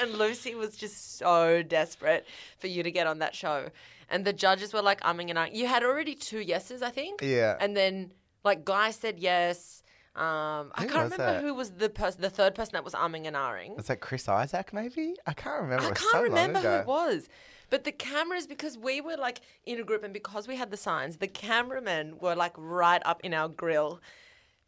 [0.00, 2.26] and Lucy was just so desperate
[2.58, 3.70] for you to get on that show.
[4.08, 5.54] And the judges were like umming and ahhing.
[5.54, 7.20] You had already two yeses, I think.
[7.22, 7.56] Yeah.
[7.60, 8.12] And then
[8.44, 9.82] like Guy said yes.
[10.16, 11.42] Um, I Who can't remember that?
[11.42, 13.76] who was the person, the third person that was umming and ahhing.
[13.76, 14.72] Was that Chris Isaak?
[14.72, 15.84] Maybe I can't remember.
[15.84, 17.28] I can't so remember who it was.
[17.70, 20.76] But the cameras, because we were like in a group and because we had the
[20.76, 24.00] signs, the cameramen were like right up in our grill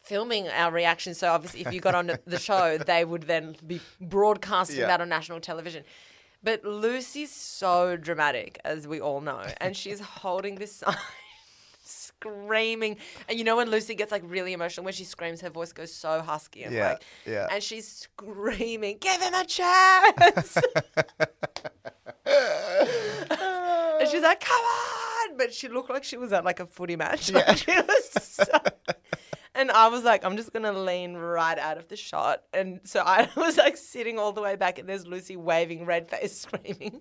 [0.02, 1.18] filming our reactions.
[1.18, 4.86] So obviously, if you got on the show, they would then be broadcasting Yeah.
[4.88, 5.84] that on national television.
[6.44, 10.96] But Lucy's so dramatic, as we all know, and she's holding this sign.
[11.84, 12.96] Screaming,
[13.28, 15.92] and you know when Lucy gets like really emotional when she screams, her voice goes
[15.92, 17.48] so husky and Yeah, like, yeah.
[17.50, 20.58] and she's screaming, "Give him a chance!"
[22.24, 25.36] And she's like, come on.
[25.36, 27.30] But she looked like she was at like a footy match.
[27.32, 28.44] Like, she was so...
[29.62, 32.42] And I was like, I'm just going to lean right out of the shot.
[32.52, 36.08] And so I was like sitting all the way back and there's Lucy waving, red
[36.08, 37.00] face, screaming.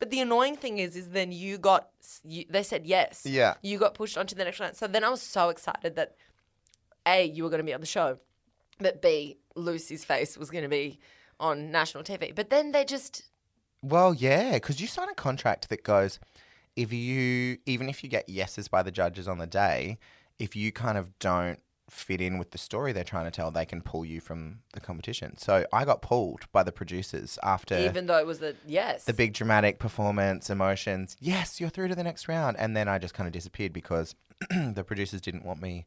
[0.00, 1.90] But the annoying thing is, is then you got,
[2.24, 3.24] you, they said yes.
[3.24, 3.54] Yeah.
[3.62, 4.74] You got pushed onto the next round.
[4.74, 6.16] So then I was so excited that
[7.06, 8.18] A, you were going to be on the show,
[8.80, 10.98] but B, Lucy's face was going to be
[11.38, 12.34] on national TV.
[12.34, 13.22] But then they just,
[13.80, 16.18] Well, yeah, because you sign a contract that goes,
[16.74, 19.98] if you, even if you get yeses by the judges on the day,
[20.40, 23.66] if you kind of don't fit in with the story they're trying to tell, they
[23.66, 25.36] can pull you from the competition.
[25.36, 29.04] So I got pulled by the producers after even though it was the yes.
[29.04, 31.16] the big dramatic performance, emotions.
[31.20, 32.56] Yes, you're through to the next round.
[32.58, 34.14] And then I just kind of disappeared because
[34.50, 35.86] the producers didn't want me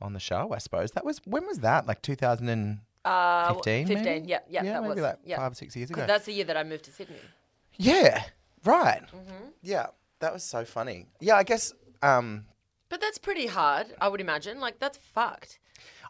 [0.00, 0.92] on the show, I suppose.
[0.92, 1.86] That was, when was that?
[1.86, 2.80] Like 2015?
[3.04, 5.02] Uh, 15, 15, yeah, yeah, yeah that maybe was.
[5.02, 5.36] like yeah.
[5.36, 6.06] five, six years ago.
[6.06, 7.16] That's the year that I moved to Sydney.
[7.76, 8.22] Yeah,
[8.64, 9.02] right.
[9.02, 9.48] Mm-hmm.
[9.62, 9.88] Yeah,
[10.20, 11.06] that was so funny.
[11.20, 11.74] Yeah, I guess.
[12.02, 12.46] Um,
[12.94, 14.60] But that's pretty hard, I would imagine.
[14.60, 15.58] Like, that's fucked.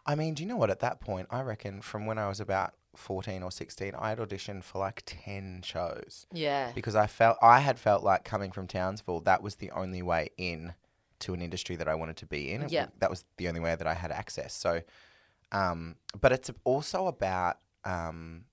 [0.05, 0.69] I mean, do you know what?
[0.69, 4.19] At that point, I reckon from when I was about fourteen or sixteen, I had
[4.19, 6.71] auditioned for like ten shows Yeah.
[6.75, 10.29] because I felt I had felt like coming from Townsville, that was the only way
[10.37, 10.75] in
[11.21, 12.69] to an industry that I wanted to be in.
[12.69, 12.85] Yeah.
[12.99, 14.53] that was the only way that I had access.
[14.53, 14.83] So,
[15.51, 18.43] um, but it's also about um,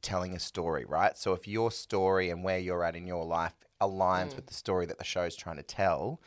[0.00, 1.18] telling a story, right?
[1.18, 4.86] So if your story and where you're at in your life aligns with the story
[4.86, 6.20] that the show's trying to tell,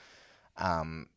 [0.57, 1.07] um,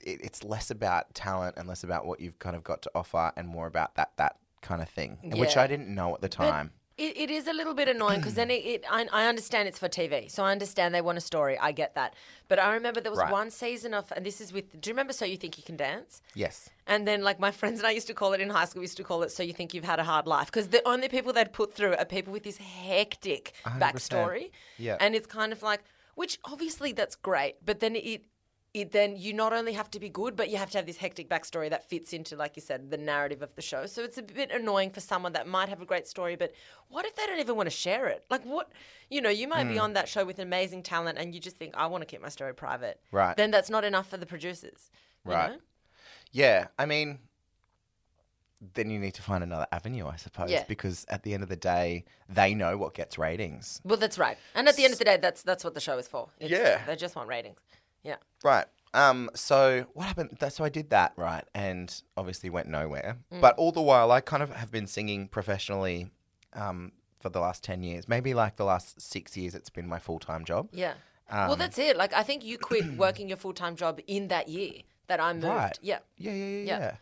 [0.00, 3.32] it, it's less about talent and less about what you've kind of got to offer
[3.36, 6.72] and more about that that kind of thing, which I didn't know at the time.
[6.96, 9.80] It, it is a little bit annoying because then it, it I, I understand it's
[9.80, 11.58] for TV, so I understand they want a story.
[11.58, 12.14] I get that,
[12.46, 13.32] but I remember there was Right.
[13.32, 14.80] one season of, and this is with.
[14.80, 16.22] Do you remember So You Think You Can Dance?
[16.36, 16.70] Yes.
[16.86, 18.84] And then, like my friends and I used to call it in high school, we
[18.84, 21.08] used to call it "So You Think You've Had a Hard Life" because the only
[21.08, 23.80] people they'd put through are people with this hectic 100%.
[23.80, 24.50] backstory.
[24.78, 24.96] Yeah.
[25.00, 25.82] and it's kind of like,
[26.14, 28.22] which obviously that's great, but then it,
[28.74, 30.96] it then you not only have to be good, but you have to have this
[30.96, 33.86] hectic backstory that fits into, like you said, the narrative of the show.
[33.86, 36.52] So it's a bit annoying for someone that might have a great story, but
[36.88, 38.24] what if they don't even want to share it?
[38.30, 38.72] Like, what,
[39.08, 39.80] you know, you might be Hmm.
[39.80, 42.28] on that show with amazing talent, and you just think, I want to keep my
[42.28, 43.00] story private.
[43.12, 43.36] Right.
[43.36, 44.90] Then that's not enough for the producers.
[45.24, 45.52] you Right.
[45.52, 45.58] know?
[46.32, 47.20] Yeah, I mean,
[48.74, 50.64] then you need to find another avenue, I suppose, Yeah.
[50.66, 53.80] because at the end of the day, they know what gets ratings.
[53.84, 54.36] Well, that's right.
[54.54, 56.30] And at the end of the day, that's that's what the show is for.
[56.40, 56.84] It's, Yeah.
[56.86, 57.60] they just want ratings.
[58.04, 58.16] Yeah.
[58.44, 58.66] Right.
[58.92, 59.28] Um.
[59.34, 60.36] So what happened?
[60.38, 63.16] That, so I did that, right, and obviously went nowhere.
[63.40, 66.10] But all the while, I kind of have been singing professionally,
[66.52, 68.06] um, for the last ten years.
[68.06, 70.68] Maybe like the last six years, it's been my full time job.
[70.72, 70.94] Yeah.
[71.30, 71.96] Um, well, that's it.
[71.96, 75.32] Like, I think you quit working your full time job in that year that I
[75.32, 75.46] moved.
[75.46, 75.78] Right.
[75.82, 75.98] Yeah.
[76.16, 76.32] Yeah.
[76.32, 76.44] Yeah.
[76.44, 76.58] Yeah.
[76.58, 76.78] Yeah.
[76.78, 76.96] Yeah.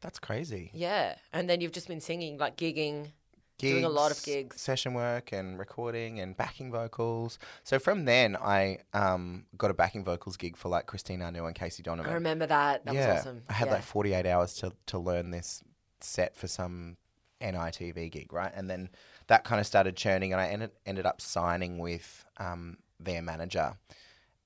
[0.00, 0.70] That's crazy.
[0.72, 1.16] Yeah.
[1.32, 3.12] And then you've just been singing, like gigging.
[3.58, 4.60] Doing a lot of gigs.
[4.60, 7.38] session work, and recording and backing vocals.
[7.64, 11.56] So from then, I um, got a backing vocals gig for like Christine Anu and
[11.56, 12.10] Casey Donovan.
[12.10, 12.84] I remember that.
[12.84, 13.42] That yeah, was awesome.
[13.48, 13.74] I had yeah.
[13.74, 15.64] like 48 hours to, to learn this
[16.00, 16.96] set for some
[17.40, 18.52] NITV gig, right?
[18.54, 18.90] And then
[19.26, 23.76] that kind of started churning, and I ended, ended up signing with um, their manager.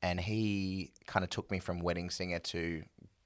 [0.01, 2.83] And he kind of took me from wedding singer to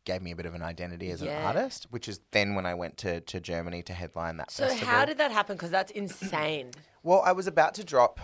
[0.07, 1.33] gave me a bit of an identity as Yeah.
[1.39, 4.69] an artist, which is then when I went to, to Germany to headline that so,
[4.69, 4.89] festival.
[4.89, 5.57] how did that happen?
[5.57, 6.71] Because that's insane.
[7.03, 8.19] Well, I was about to drop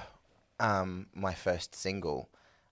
[0.59, 2.29] um, my first single,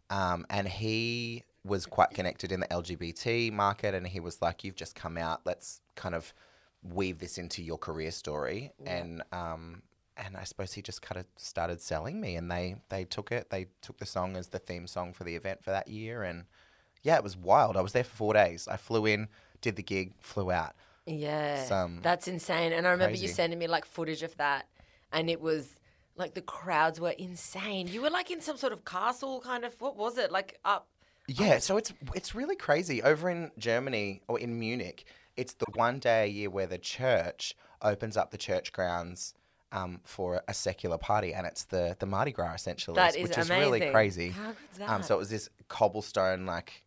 [0.09, 4.75] um, and he was quite connected in the LGBT market, and he was like, "You've
[4.75, 5.42] just come out.
[5.44, 6.35] Let's kind of
[6.83, 9.83] weave this into your career story." And um,
[10.16, 13.51] and I suppose he just kind of started selling me, and they they took it.
[13.51, 16.46] They took the song as the theme song for the event for that year, and
[17.03, 17.77] yeah, it was wild.
[17.77, 18.69] I was there for four days.
[18.69, 19.29] I flew in,
[19.61, 20.75] did the gig, flew out.
[21.07, 21.65] Yeah.
[21.65, 22.73] Some that's insane.
[22.73, 24.69] And I remember you sending me like footage of that,
[25.13, 25.81] and it was
[26.17, 27.89] like the crowds were insane.
[27.89, 29.81] You were like in some sort of castle, kind of.
[29.81, 30.31] What was it?
[30.31, 30.89] Like up.
[31.27, 33.03] Yeah, so it's it's really crazy.
[33.03, 35.05] Over in Germany or in Munich,
[35.37, 39.35] it's the one day a year where the church opens up the church grounds
[39.72, 43.38] um, for a secular party, and it's the the Mardi Gras essentially, That is which
[43.38, 44.30] is really crazy.
[44.30, 45.04] How good's Um, that?
[45.04, 46.83] so it was this cobblestone like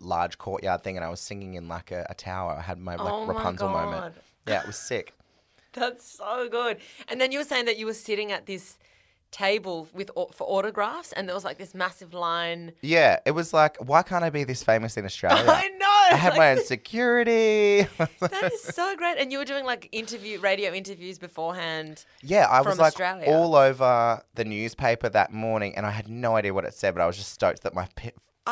[0.00, 2.56] large courtyard thing, and I was singing in like a, a tower.
[2.58, 3.90] I had my like Oh my Rapunzel God.
[3.90, 4.14] moment.
[4.46, 5.12] Yeah, it was sick.
[5.72, 6.78] That's so good.
[7.08, 8.78] And then you were saying that you were sitting at this
[9.30, 12.72] table with for autographs, and there was like this massive line.
[12.80, 15.44] Yeah, it was like, why can't I be this famous in Australia?
[15.46, 15.87] I know.
[16.10, 17.86] I had like, my own security.
[18.20, 19.18] That is so great.
[19.18, 22.04] And you were doing like interview, radio interviews beforehand.
[22.22, 23.26] Yeah, I was like Australia.
[23.28, 27.02] all over the newspaper that morning, and I had no idea what it said, but
[27.02, 27.88] I was just stoked that my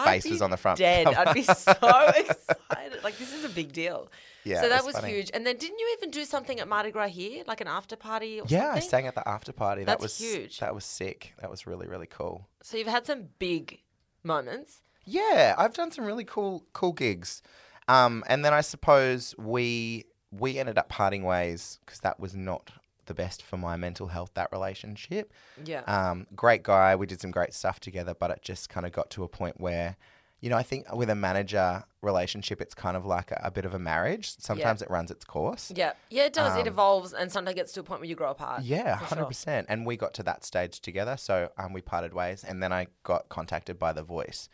[0.05, 0.79] face was on the front.
[0.79, 1.07] Dead.
[1.07, 3.03] I'd be so excited.
[3.03, 4.11] Like this is a big deal.
[4.45, 5.31] Yeah, So that was was huge.
[5.35, 8.41] And then didn't you even do something at Mardi Gras here, like an after party
[8.41, 9.85] or yeah, I sang at the after party.
[9.85, 10.61] That was huge.
[10.61, 11.35] That was sick.
[11.41, 12.49] That was really really cool.
[12.63, 13.81] So you've had some big
[14.23, 14.83] moments.
[15.07, 17.43] Yeah, I've done some really cool cool gigs,
[17.89, 22.71] um, and then I suppose we we ended up parting ways because that was not
[23.07, 24.33] the best for my mental health.
[24.35, 25.33] That relationship.
[25.65, 25.83] Yeah.
[25.87, 26.97] Um, great guy.
[26.97, 29.61] We did some great stuff together, but it just kind of got to a point
[29.61, 29.97] where,
[30.41, 33.65] you know, I think with a manager relationship, it's kind of like a, a bit
[33.65, 34.35] of a marriage.
[34.39, 35.73] Sometimes it runs its course.
[35.75, 35.93] yeah.
[36.11, 36.57] Yeah, it does.
[36.57, 38.65] it Um, evolves and sometimes it gets to a point where you grow apart.
[38.65, 39.29] Yeah, for hundred sure.
[39.29, 39.67] percent.
[39.71, 42.89] And we got to that stage together, so um, we parted ways, and then I
[43.05, 44.49] got contacted by The Voice.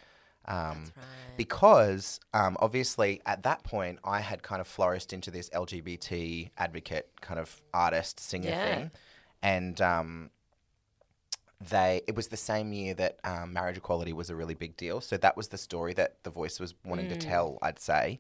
[0.47, 0.93] Um,
[1.37, 7.09] Because um, obviously at that point I had kind of flourished into this LGBT advocate
[7.21, 8.65] kind of artist singer Yeah.
[8.65, 8.91] thing,
[9.43, 10.31] and um,
[11.71, 15.01] they it was the same year that um, marriage equality was a really big deal.
[15.01, 17.11] So that was the story that The Voice was wanting Mm.
[17.11, 18.19] to tell, I'd say.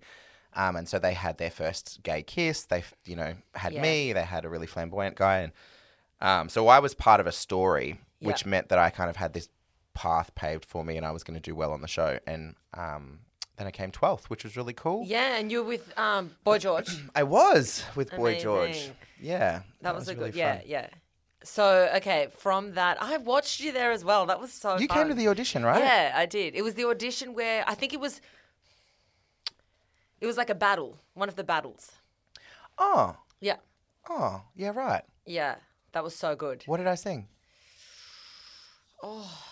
[0.54, 2.64] Um, and so they had their first gay kiss.
[2.64, 4.12] They, you know, had me.
[4.12, 5.52] They had a really flamboyant guy, and
[6.20, 9.32] um, so I was part of a story, which meant that I kind of had
[9.32, 9.48] this
[9.94, 12.18] path paved for me, and I was going to do well on the show.
[12.26, 13.20] And um,
[13.56, 15.04] then I came twelfth, which was really cool.
[15.06, 16.88] Yeah, and you were with um, Boy George.
[17.14, 18.90] I was with Boy George.
[19.20, 20.64] Yeah, That, was, a really good, yeah, fun.
[20.66, 20.88] yeah.
[21.44, 24.26] So okay, from that, I watched you there as well.
[24.26, 24.78] That was so.
[24.78, 24.96] You fun.
[24.98, 25.78] came to the audition, right?
[25.78, 26.54] Yeah, I did.
[26.54, 28.20] It was the audition where I think it was.
[30.20, 31.92] It was like a battle, one of the battles.
[32.78, 33.56] Oh, Yeah,
[34.08, 35.02] oh, yeah, right.
[35.26, 35.56] yeah,
[35.92, 36.62] that was so good.
[36.66, 37.26] What did I sing?
[39.02, 39.51] Oh, don't worry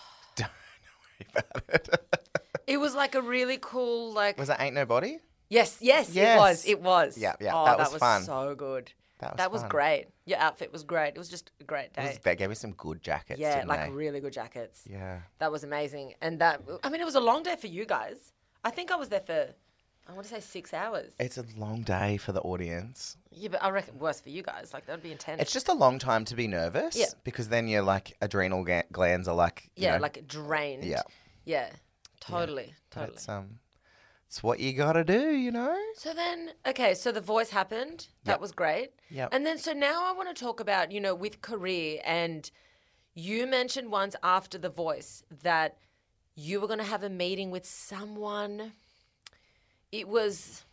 [1.29, 1.89] about it.
[2.67, 5.17] It was like a really cool, like was that Ain't Nobody?
[5.49, 7.17] yes, yes, it was, it was.
[7.17, 8.23] Yeah, yeah, Oh, that was fun.
[8.23, 8.93] so good.
[9.19, 9.69] That was That was fun.
[9.69, 10.07] great.
[10.25, 11.09] Your outfit was great.
[11.09, 12.07] It was just a great It day.
[12.07, 13.39] was- they gave me some good jackets.
[13.41, 13.89] yeah, didn't like they?
[13.91, 14.83] really good jackets.
[14.89, 15.19] yeah.
[15.39, 16.13] That was amazing.
[16.21, 18.31] And that, I mean, it was a long day for you guys.
[18.63, 19.49] I think I was there for,
[20.07, 21.13] I want to say six hours.
[21.19, 23.17] It's a long day for the audience.
[23.31, 24.73] Yeah, but I reckon worse for you guys.
[24.73, 25.41] Like, that would be intense.
[25.41, 26.95] It's just a long time to be nervous.
[26.97, 27.05] Yeah.
[27.23, 30.83] Because then your like adrenal ga- glands are like you yeah, know, like drained.
[30.83, 31.03] Yeah.
[31.45, 31.69] Yeah,
[32.19, 32.73] totally.
[32.89, 33.13] but Totally.
[33.15, 33.59] It's um,
[34.27, 35.75] it's what you gotta do, you know.
[35.95, 38.07] So then, okay, so the voice happened.
[38.25, 38.41] That Yep.
[38.41, 38.91] was great.
[39.09, 39.29] Yep.
[39.33, 41.99] And then, so now I want to talk about, you know, with career.
[42.05, 42.49] And
[43.13, 45.77] you mentioned once after the voice that
[46.35, 48.73] you were going to have a meeting with someone.
[49.91, 50.63] It was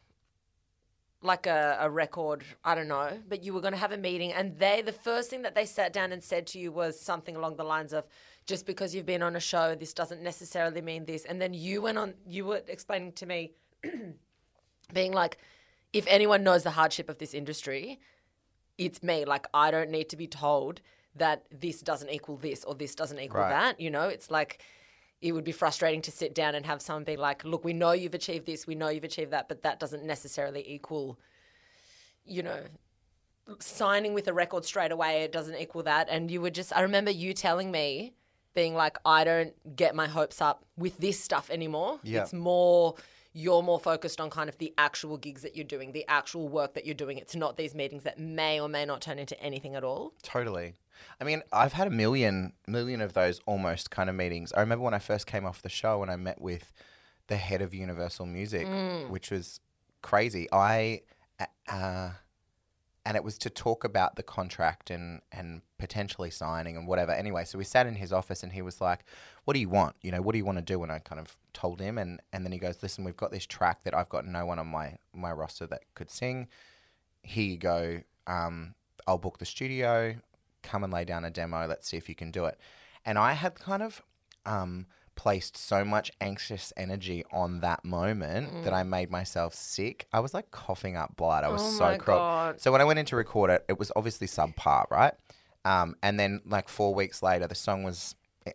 [1.23, 4.33] like a, a record, I don't know, but you were going to have a meeting.
[4.33, 7.35] And they, the first thing that they sat down and said to you was something
[7.35, 8.07] along the lines of,
[8.47, 11.25] just because you've been on a show, this doesn't necessarily mean this.
[11.25, 13.53] And then you went on, you were explaining to me
[14.93, 15.39] being like,
[15.93, 17.99] if anyone knows the hardship of this industry,
[18.79, 19.25] it's me.
[19.25, 20.81] Like, I don't need to be told
[21.17, 23.51] that this doesn't equal this or this doesn't equal Right.
[23.51, 23.81] that.
[23.81, 24.63] You know, it's like,
[25.21, 27.93] it would be frustrating to sit down and have someone be like, look, we know
[27.93, 31.19] you've achieved this, we know you've achieved that, but that doesn't necessarily equal,
[32.25, 32.61] you know,
[33.59, 36.09] signing with a record straight away, it doesn't equal that.
[36.11, 38.15] And you would just, I remember you telling me,
[38.55, 42.01] being like, I don't get my hopes up with this stuff anymore.
[42.03, 42.23] Yeah.
[42.23, 42.97] It's more,
[43.33, 46.75] you're more focused on kind of the actual gigs that you're doing, the actual work
[46.75, 47.19] that you're doing.
[47.19, 50.13] It's not these meetings that may or may not turn into anything at all.
[50.23, 50.75] Totally.
[51.21, 54.53] I mean, I've had a million, million of those almost kind of meetings.
[54.53, 56.73] I remember when I first came off the show and I met with
[57.27, 58.67] the head of Universal Music,
[59.11, 59.61] which was
[60.03, 60.49] crazy.
[60.53, 61.03] I,
[61.69, 62.11] uh,
[63.05, 67.13] and it was to talk about the contract and and potentially signing and whatever.
[67.13, 69.05] Anyway, so we sat in his office and he was like,
[69.45, 69.97] "What do you want?
[70.03, 72.21] You know, what do you want to do?" And I kind of told him, and
[72.33, 74.67] and then he goes, "Listen, we've got this track that I've got no one on
[74.67, 76.49] my my roster that could sing.
[77.23, 78.03] Here you go.
[78.27, 78.75] Um,
[79.07, 80.17] I'll book the studio.
[80.71, 81.67] Come and lay down a demo.
[81.67, 82.59] Let's see if you can do it."
[83.05, 84.03] And I had kind of
[84.45, 90.07] um, placed so much anxious energy on that moment that I made myself sick.
[90.13, 91.43] I was like coughing up blood.
[91.45, 92.19] I was Oh so crook.
[92.61, 95.15] So when I went in to record it, it was obviously subpar, right?
[95.65, 98.15] Um, and then like four weeks later, the song was
[98.47, 98.53] eh,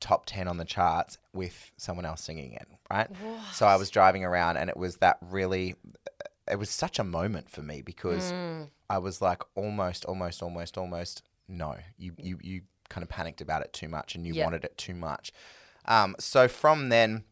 [0.00, 3.08] top 10 on the charts with someone else singing it, right?
[3.52, 5.76] So I was driving around and it was that really,
[6.50, 8.32] it was such a moment for me because
[8.90, 13.62] I was like almost, almost, almost, almost, no, you, you, you kind of panicked about
[13.62, 15.32] it too much and you wanted it too much.
[15.86, 17.24] Um, so from then,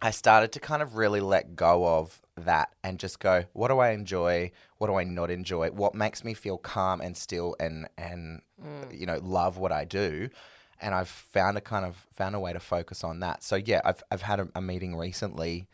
[0.00, 3.78] I started to kind of really let go of that and just go, what do
[3.78, 4.50] I enjoy?
[4.78, 5.70] What do I not enjoy?
[5.70, 8.42] What makes me feel calm and still and and
[8.90, 10.28] you know love what I do?
[10.80, 13.44] And I've found a kind of found a way to focus on that.
[13.44, 15.68] So yeah, I've I've had a, a meeting recently.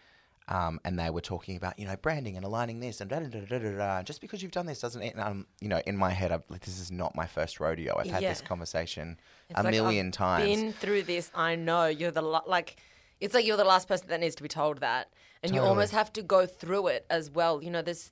[0.51, 3.27] Um, and they were talking about, you know, branding and aligning this and da da
[3.29, 3.77] da da da.
[3.77, 4.03] da.
[4.03, 6.63] Just because you've done this doesn't, and um, you know, in my head, I'm like,
[6.65, 7.99] this is not my first rodeo.
[7.99, 8.31] I've had Yeah.
[8.31, 9.19] this conversation
[9.51, 10.45] It's a like, million I've times.
[10.47, 11.31] Been through this.
[11.35, 12.77] I know you're the la- like.
[13.21, 15.93] It's like you're the last person that needs to be told that, and you almost
[15.93, 17.63] have to go through it as well.
[17.63, 18.11] You know this,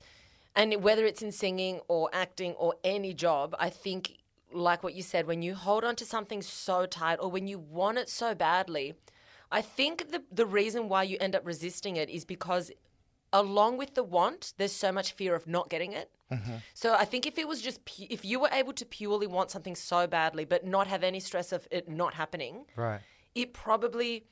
[0.55, 4.17] and whether it's in singing or acting or any job, I think
[4.53, 7.57] like what you said, when you hold on to something so tight or when you
[7.57, 8.93] want it so badly,
[9.51, 12.71] I think the the reason why you end up resisting it is because
[13.33, 16.09] along with the want, there's so much fear of not getting it.
[16.31, 16.55] Mm-hmm.
[16.73, 19.51] So I think if it was just pu- if you were able to purely want
[19.51, 23.01] something so badly but not have any stress of it not happening, right.
[23.35, 24.25] it probably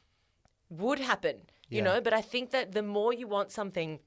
[0.70, 1.84] would happen, you Yeah.
[1.84, 2.02] know.
[2.02, 4.00] But I think that the more you want something,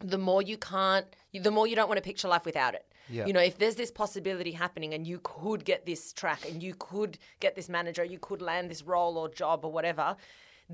[0.00, 2.86] the more you can't, the more you don't want to picture life without it.
[3.08, 3.26] Yeah.
[3.26, 6.74] You know, if there's this possibility happening and you could get this track and you
[6.78, 10.16] could get this manager, you could land this role or job or whatever,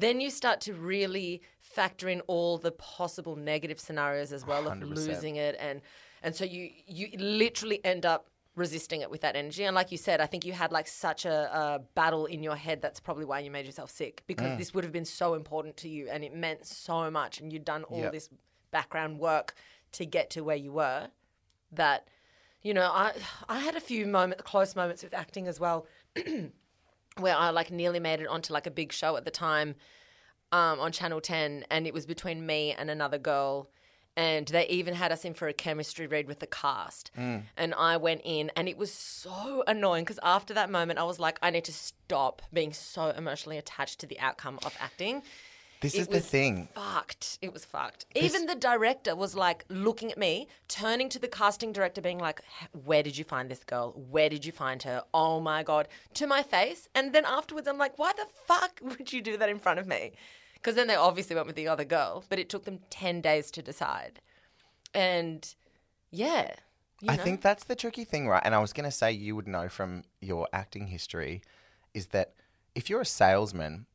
[0.01, 4.79] then you start to really factor in all the possible negative scenarios as well of
[4.79, 4.97] 100%.
[4.97, 5.81] losing it and
[6.23, 9.99] and so you you literally end up resisting it with that energy and like you
[9.99, 13.25] said i think you had like such a, a battle in your head that's probably
[13.25, 14.59] why you made yourself sick because mm.
[14.59, 17.65] this would have been so important to you and it meant so much and you'd
[17.65, 18.13] done all Yep.
[18.13, 18.29] this
[18.71, 19.55] background work
[19.93, 21.09] to get to where you were
[21.73, 22.09] that
[22.61, 23.13] you know i
[23.49, 25.87] i had a few moment close moments with acting as well
[27.18, 29.75] where i like nearly made it onto like a big show at the time
[30.53, 33.70] um, on Channel 10, and it was between me and another girl.
[34.16, 37.12] And they even had us in for a chemistry read with the cast.
[37.57, 41.20] And I went in, and it was so annoying because after that moment, I was
[41.20, 45.23] like, I need to stop being so emotionally attached to the outcome of acting.
[45.81, 46.69] This It is the thing.
[46.75, 47.38] Fucked.
[47.40, 48.05] It was fucked.
[48.14, 52.43] Even the director was like looking at me, turning to the casting director, being like,
[52.73, 53.93] Where did you find this girl?
[53.93, 55.03] Where did you find her?
[55.14, 55.88] Oh my God.
[56.14, 56.88] To my face.
[56.95, 59.87] And then afterwards, I'm like, Why the fuck would you do that in front of
[59.87, 60.12] me?
[60.55, 63.51] Because then they obviously went with the other girl, but it took them 10 days
[63.53, 64.21] to decide.
[64.93, 65.55] And
[66.11, 66.53] yeah,
[67.09, 67.23] I know?
[67.23, 68.43] think that's the tricky thing, right?
[68.45, 71.40] And I was going to say you would know from your acting history
[71.95, 72.35] is that
[72.75, 73.87] if you're a salesman,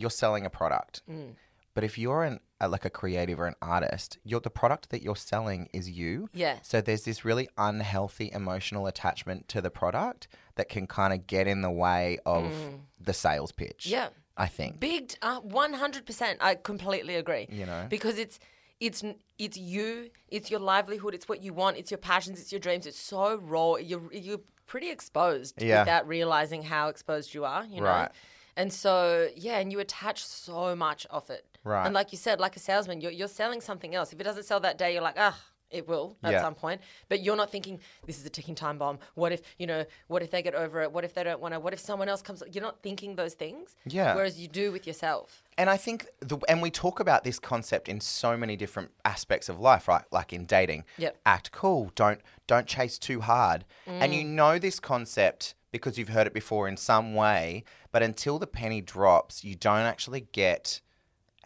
[0.00, 1.02] you're selling a product.
[1.10, 1.34] Mm.
[1.74, 5.00] But if you're an a, like a creative or an artist, you're the product that
[5.02, 6.28] you're selling is you.
[6.34, 6.56] Yeah.
[6.62, 11.46] So there's this really unhealthy emotional attachment to the product that can kind of get
[11.46, 12.52] in the way of
[13.00, 13.84] the sales pitch.
[13.86, 13.90] Mm.
[13.90, 14.08] Yeah.
[14.36, 14.78] I think.
[14.78, 16.38] Big, uh, one hundred percent.
[16.40, 17.48] I completely agree.
[17.50, 17.86] You know?
[17.88, 18.38] because it's
[18.80, 19.02] it's
[19.38, 22.86] it's you, it's your livelihood, it's what you want, it's your passions, it's your dreams.
[22.86, 23.74] It's so raw.
[23.76, 25.80] You're you're pretty exposed Yeah.
[25.80, 27.64] without realizing how exposed you are.
[27.64, 27.86] You know.
[27.86, 28.10] Right.
[28.58, 31.46] And so yeah, and you attach so much of it.
[31.62, 31.86] Right.
[31.86, 34.12] And like you said, like a salesman, you're you're selling something else.
[34.12, 35.38] If it doesn't sell that day, you're like, ah.
[35.70, 36.40] It will at Yeah.
[36.40, 38.98] some point, but you're not thinking this is a ticking time bomb.
[39.14, 39.84] What if you know?
[40.06, 40.92] What if they get over it?
[40.92, 41.60] What if they don't want to?
[41.60, 42.42] What if someone else comes?
[42.50, 43.76] You're not thinking those things.
[43.84, 44.14] Yeah.
[44.14, 45.42] Whereas you do with yourself.
[45.58, 49.48] And I think, the, and we talk about this concept in so many different aspects
[49.48, 50.04] of life, right?
[50.10, 51.18] Like in dating, Yep.
[51.26, 54.28] act cool, don't don't chase too hard, and you mm.
[54.28, 57.64] know this concept because you've heard it before in some way.
[57.92, 60.80] But until the penny drops, you don't actually get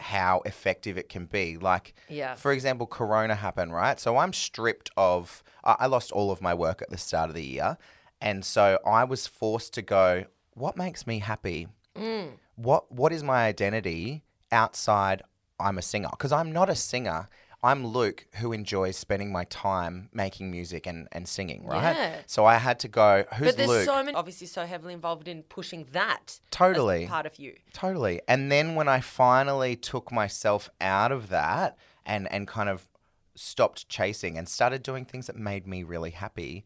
[0.02, 1.56] how effective it can be.
[1.56, 2.34] Like, Yeah.
[2.34, 3.98] for example, Corona happened, right?
[3.98, 5.42] So I'm stripped of.
[5.64, 7.78] I I lost all of my work at the start of the year,
[8.20, 10.24] and so I was forced to go.
[10.54, 11.68] What makes me happy?
[11.96, 12.38] Mm.
[12.56, 15.22] what what is my identity outside
[15.60, 17.28] I'm a singer because I'm not a singer.
[17.62, 21.94] I'm Luke who enjoys spending my time making music and, and singing, right?
[21.94, 22.16] Yeah.
[22.26, 23.84] So I had to go, who's But there's Luke?
[23.84, 26.40] so many, obviously, so heavily involved in pushing that.
[26.50, 27.04] Totally.
[27.04, 27.54] As part of you.
[27.72, 28.20] Totally.
[28.26, 32.88] And then when I finally took myself out of that and, and kind of
[33.36, 36.64] stopped chasing and started doing things that made me really happy,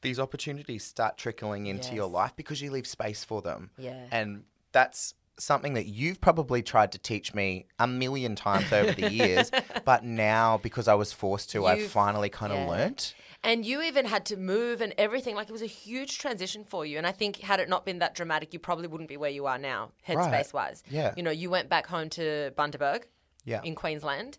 [0.00, 2.14] these opportunities start trickling into your Yes.
[2.14, 3.70] life because you leave space for them.
[3.76, 4.06] Yeah.
[4.10, 9.10] And that's something that you've probably tried to teach me a million times over the
[9.12, 9.50] years,
[9.84, 12.68] but now because I was forced to, I've finally kind of yeah.
[12.68, 13.14] learnt.
[13.44, 15.36] And you even had to move and everything.
[15.36, 16.98] Like it was a huge transition for you.
[16.98, 19.46] And I think had it not been that dramatic, you probably wouldn't be where you
[19.46, 20.54] are now, headspace Right.
[20.54, 20.82] wise.
[20.90, 21.14] Yeah.
[21.16, 23.04] You know, you went back home to Bundaberg
[23.44, 23.60] Yeah.
[23.62, 24.38] in Queensland.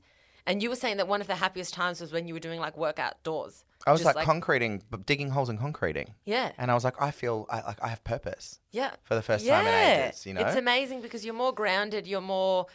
[0.50, 2.60] And you were saying that one of the happiest times was when you were doing
[2.60, 3.64] like work outdoors.
[3.86, 6.16] I was Just like, concreting, b- digging holes and concreting.
[6.26, 6.52] Yeah.
[6.58, 8.60] And I was like, I feel I, like I have purpose.
[8.72, 8.92] Yeah.
[9.04, 9.74] for the first time in
[10.08, 10.42] ages, you know?
[10.42, 12.66] It's amazing because you're more grounded, you're more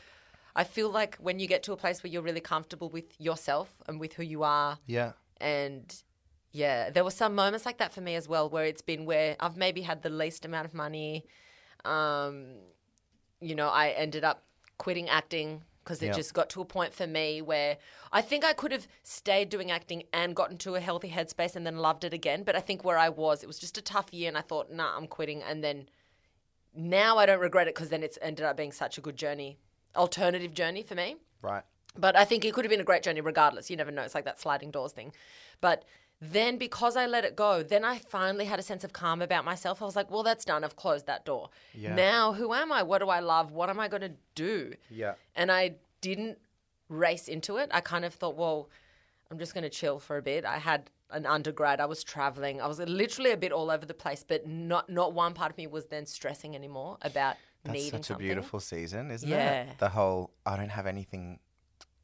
[0.56, 3.74] I feel like when you get to a place where you're really comfortable with yourself
[3.88, 5.12] and with who you are Yeah.
[5.40, 5.92] and
[6.52, 9.34] yeah, there were some moments like that for me as well where it's been where
[9.40, 11.24] I've maybe had the least amount of money.
[11.84, 12.46] Um,
[13.40, 14.44] you know, I ended up
[14.78, 16.12] quitting acting because it Yeah.
[16.14, 17.76] just got to a point for me where
[18.10, 21.66] I think I could have stayed doing acting and gotten to a healthy headspace and
[21.66, 22.42] then loved it again.
[22.42, 24.70] But I think where I was, it was just a tough year and I thought,
[24.72, 25.42] nah, I'm quitting.
[25.42, 25.88] And then
[26.74, 29.58] now I don't regret it because then it's ended up being such a good journey,
[29.94, 31.16] alternative journey for me.
[31.42, 31.62] Right.
[31.96, 33.70] But I think it could have been a great journey regardless.
[33.70, 34.02] You never know.
[34.02, 35.12] It's like that sliding doors thing.
[35.60, 35.84] But
[36.20, 39.44] then because I let it go, then I finally had a sense of calm about
[39.44, 39.82] myself.
[39.82, 40.64] I was like, well, that's done.
[40.64, 41.50] I've closed that door.
[41.74, 41.94] Yeah.
[41.94, 42.82] Now, who am I?
[42.82, 43.50] What do I love?
[43.52, 44.74] What am I going to do?
[44.90, 45.14] Yeah.
[45.34, 46.38] And I didn't
[46.88, 47.70] race into it.
[47.72, 48.68] I kind of thought, well,
[49.30, 50.44] I'm just going to chill for a bit.
[50.44, 51.80] I had an undergrad.
[51.80, 52.60] I was traveling.
[52.60, 55.58] I was literally a bit all over the place, but not not one part of
[55.58, 58.24] me was then stressing anymore about That's needing such something.
[58.26, 59.62] a beautiful season, isn't Yeah.
[59.64, 59.78] it?
[59.78, 61.38] The whole I don't have anything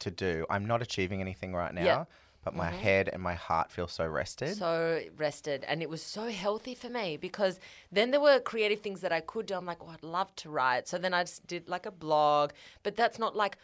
[0.00, 0.46] to do.
[0.50, 2.04] I'm not achieving anything right now, Yeah.
[2.40, 2.57] Mm-hmm.
[2.57, 4.57] but my head and my heart feel so rested.
[4.57, 7.61] so rested and it was so healthy for me because
[7.92, 9.55] then there were creative things that I could do.
[9.55, 10.88] I'm like, oh, I'd love to write.
[10.88, 13.59] So then I just did like a blog, but that's not like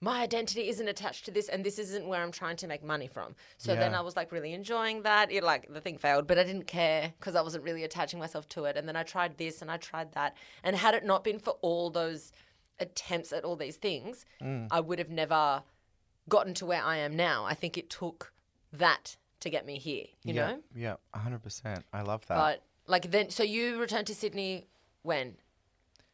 [0.00, 3.06] my identity isn't attached to this and this isn't where I'm trying to make money
[3.06, 3.34] from.
[3.58, 5.30] So then I was like really enjoying that.
[5.30, 8.48] It like the thing failed, but I didn't care because I wasn't really attaching myself
[8.50, 8.76] to it.
[8.78, 10.36] And then I tried this and I tried that.
[10.62, 12.32] And had it not been for all those
[12.78, 14.68] attempts at all these things, Mm.
[14.70, 15.64] I would have never
[16.30, 17.44] gotten to where I am now.
[17.44, 18.32] I think it took
[18.72, 20.58] that to get me here, you yeah, know?
[20.74, 21.84] yeah, hundred percent.
[21.92, 22.36] I love that.
[22.36, 24.66] But like then, so you returned to Sydney
[25.02, 25.34] when?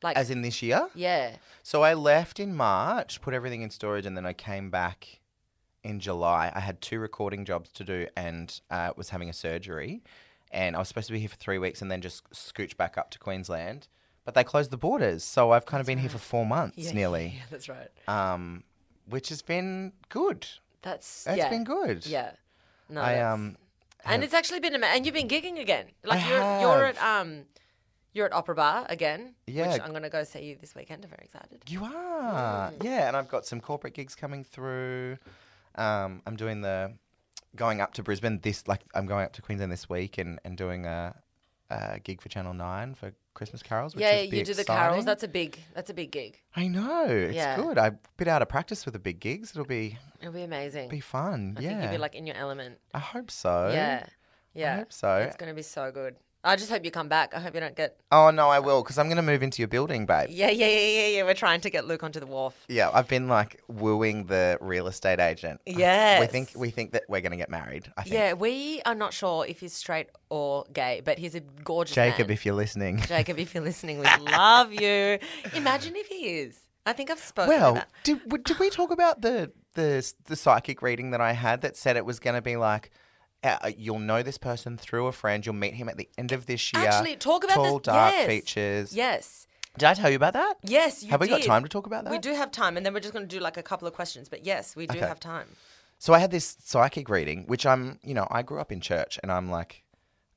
[0.02, 4.04] Like, As in this year, yeah, so I left in March, put everything in storage,
[4.04, 5.20] and then I came back
[5.82, 6.52] in July.
[6.54, 10.02] I had two recording jobs to do, and uh, was having a surgery,
[10.50, 12.98] and I was supposed to be here for three weeks, and then just scooch back
[12.98, 13.88] up to Queensland.
[14.26, 16.92] But they closed the borders, so I've kind of been here for four months yeah,
[17.00, 17.34] nearly.
[17.36, 17.88] Yeah, that's right.
[18.06, 18.64] um,
[19.08, 20.46] which has been good.
[20.82, 22.06] That's It's yeah, been good.
[22.06, 22.32] Yeah,
[22.88, 23.56] no, I um,
[24.04, 25.86] and it's actually been ama- and you've been gigging again.
[26.04, 27.26] Like I you're you're at have.
[27.26, 27.44] um,
[28.12, 29.34] you're at Opera Bar again.
[29.46, 29.72] Yeah.
[29.72, 31.04] which I'm gonna go see you this weekend.
[31.04, 31.62] I'm very excited.
[31.68, 32.84] you are, Mm.
[32.84, 33.08] yeah.
[33.08, 35.18] And I've got some corporate gigs coming through.
[35.74, 36.94] Um, I'm doing the
[37.56, 40.56] going up to Brisbane this like I'm going up to Queensland this week and and
[40.56, 41.14] doing a,
[41.70, 43.94] a gig for Channel Nine for Christmas carols.
[43.94, 45.04] Which yeah, you do the carols.
[45.04, 46.40] That's a big that's a big gig.
[46.56, 47.54] I know it's Yeah.
[47.56, 47.78] good.
[47.78, 49.50] I'm a bit out of practice with the big gigs.
[49.52, 50.88] It'll be It'll be amazing.
[50.88, 51.54] be fun.
[51.56, 52.78] I yeah, think you'll be like in your element.
[52.92, 53.70] I hope so.
[53.72, 54.06] Yeah.
[54.54, 54.72] Yeah.
[54.72, 55.16] I hope so.
[55.18, 56.16] It's going to be so good.
[56.46, 57.34] I just hope you come back.
[57.34, 57.98] I hope you don't get.
[58.12, 60.28] Oh no, I will because I'm going to move into your building, babe.
[60.30, 61.22] Yeah, yeah, yeah, yeah, yeah.
[61.24, 62.54] We're trying to get Luke onto the wharf.
[62.68, 65.60] Yeah, I've been like wooing the real estate agent.
[65.66, 67.90] Yeah, we think we think that we're going to get married.
[67.96, 68.14] I think.
[68.14, 72.28] Yeah, we are not sure if he's straight or gay, but he's a gorgeous Jacob,
[72.28, 72.34] man.
[72.34, 72.98] if you're listening.
[73.06, 75.18] Jacob, if you're listening, we love you.
[75.54, 76.60] Imagine if he is.
[76.86, 77.86] I think I've spoken Well, about.
[78.04, 81.96] did did we talk about the the the psychic reading that I had that said
[81.96, 82.90] it was going to be like.
[83.54, 85.44] Uh, you'll know this person through a friend.
[85.44, 86.86] You'll meet him at the end of this year.
[86.88, 88.26] Actually, talk about Tall, this- dark yes.
[88.26, 88.92] features.
[88.94, 89.46] Yes.
[89.78, 90.54] Did I tell you about that?
[90.62, 91.46] Yes, you Have we got did.
[91.46, 92.10] time to talk about that?
[92.10, 93.92] We do have time, and then we're just going to do like a couple of
[93.92, 94.28] questions.
[94.28, 95.06] But yes, we do Okay.
[95.06, 95.48] have time.
[95.98, 99.18] So I had this psychic reading, which I'm, you know, I grew up in church,
[99.22, 99.82] and I'm like,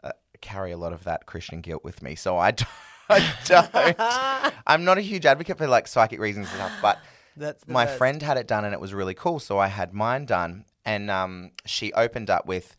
[0.03, 2.15] uh, carry a lot of that Christian guilt with me.
[2.15, 2.67] So I don't,
[3.09, 4.53] I don't.
[4.67, 6.99] I'm not a huge advocate for like psychic readings and stuff, but
[7.37, 7.97] That's my best.
[7.97, 9.39] friend had it done, and it was really cool.
[9.39, 12.75] So I had mine done, and um, she opened up with,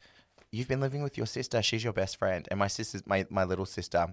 [0.51, 1.63] "You've been living with your sister.
[1.63, 4.09] She's your best friend, and my sister's my my little sister."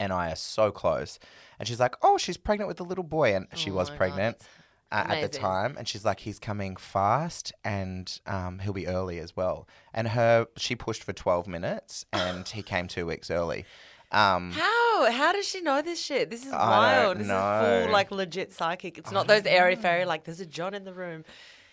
[0.00, 1.20] And I are so close.
[1.60, 3.36] And she's like, Oh, she's pregnant with a little boy.
[3.36, 4.38] And she Oh was God, pregnant
[4.90, 9.18] uh, at the time, and she's like, he's coming fast, and um, he'll be early
[9.18, 9.66] as well.
[9.94, 13.64] And her, she pushed for twelve minutes, and he came two weeks early.
[14.10, 15.10] Um, How?
[15.10, 16.28] How does she know this shit?
[16.30, 17.16] This is I wild.
[17.18, 18.98] This is full like legit psychic.
[18.98, 21.24] It's not those airy fairy like there's a John in the room.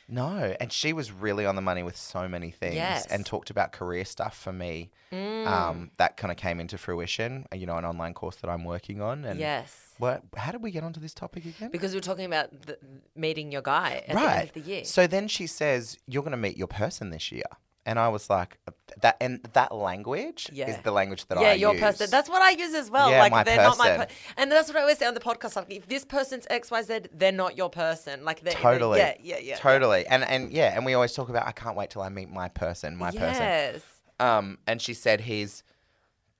[0.09, 3.05] No, and she was really on the money with so many things, Yes.
[3.07, 4.91] and talked about career stuff for me.
[5.11, 5.47] Mm.
[5.47, 7.45] Um, that kind of came into fruition.
[7.51, 9.93] uh, You know, an online course that I'm working on, and Yes.
[9.97, 10.23] What?
[10.37, 11.71] How did we get onto this topic again?
[11.71, 12.77] Because we're talking about the,
[13.15, 14.85] meeting your guy at the end of the year.
[14.85, 17.43] So then she says, "You're going to meet your person this year,"
[17.85, 18.57] and I was like,
[19.01, 21.47] "That and that language is the language that I use.
[21.47, 22.09] yeah, your use." person.
[22.11, 23.09] That's what I use as well.
[23.09, 24.07] Yeah, like my they're not my person.
[24.07, 25.55] per- and that's what I always say on the podcast.
[25.55, 28.23] Like if this person's X Y Z, they're not your person.
[28.25, 28.99] Like they're Totally.
[28.99, 29.55] yeah, yeah, yeah.
[29.57, 30.05] Totally.
[30.07, 32.49] And and yeah, and we always talk about I can't wait till I meet my
[32.49, 33.23] person, my person.
[33.43, 33.81] yes.
[34.19, 35.63] Um and she said he's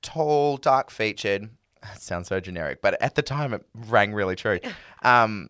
[0.01, 1.49] tall, dark featured.
[1.81, 4.59] That sounds so generic, but at the time it rang really true.
[5.01, 5.49] Um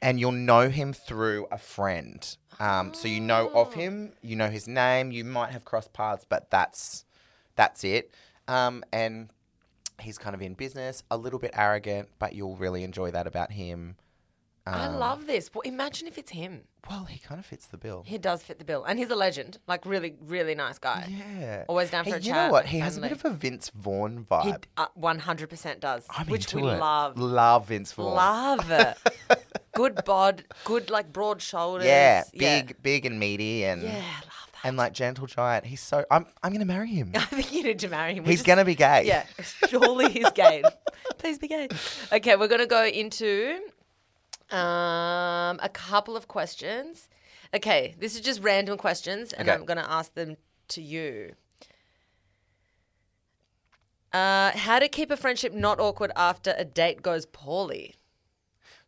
[0.00, 2.36] and you'll know him through a friend.
[2.60, 6.24] Um so you know of him, you know his name, you might have crossed paths,
[6.28, 7.04] but that's
[7.56, 8.12] that's it.
[8.46, 9.30] Um and
[10.00, 13.52] he's kind of in business, a little bit arrogant, but you'll really enjoy that about
[13.52, 13.96] him.
[14.66, 15.50] I Um, love this.
[15.54, 16.64] Well, imagine if it's him.
[16.90, 18.02] Well, he kind of fits the bill.
[18.06, 19.58] He does fit the bill, and he's a legend.
[19.66, 21.06] Like really, really nice guy.
[21.08, 21.64] Yeah.
[21.68, 22.66] Always down for Hey, a you chat, know what?
[22.66, 24.64] He has a bit of a Vince Vaughn vibe.
[24.94, 26.78] one hundred percent does, I'm which into we it.
[26.78, 27.18] love.
[27.18, 28.14] Love Vince Vaughn.
[28.14, 28.96] Love it.
[29.78, 31.86] good bod, good like broad shoulders.
[31.86, 32.62] Yeah, yeah.
[32.62, 34.64] big, big and meaty, and Yeah, I love that.
[34.64, 35.64] and like gentle giant.
[35.66, 36.04] He's so.
[36.10, 36.26] I'm.
[36.42, 37.12] I'm gonna marry him.
[37.14, 38.24] I think you need to marry him.
[38.24, 39.04] We He's just- gonna be gay.
[39.06, 39.24] Yeah,
[39.68, 40.62] surely he's gay.
[41.18, 41.68] Please be gay.
[42.12, 43.58] Okay, we're gonna go into
[44.50, 47.08] um, a couple of questions.
[47.54, 49.56] Okay, this is just random questions, and Okay.
[49.58, 50.36] I'm gonna ask them
[50.68, 51.34] to you.
[54.12, 57.94] Uh, how to keep a friendship not awkward after a date goes poorly?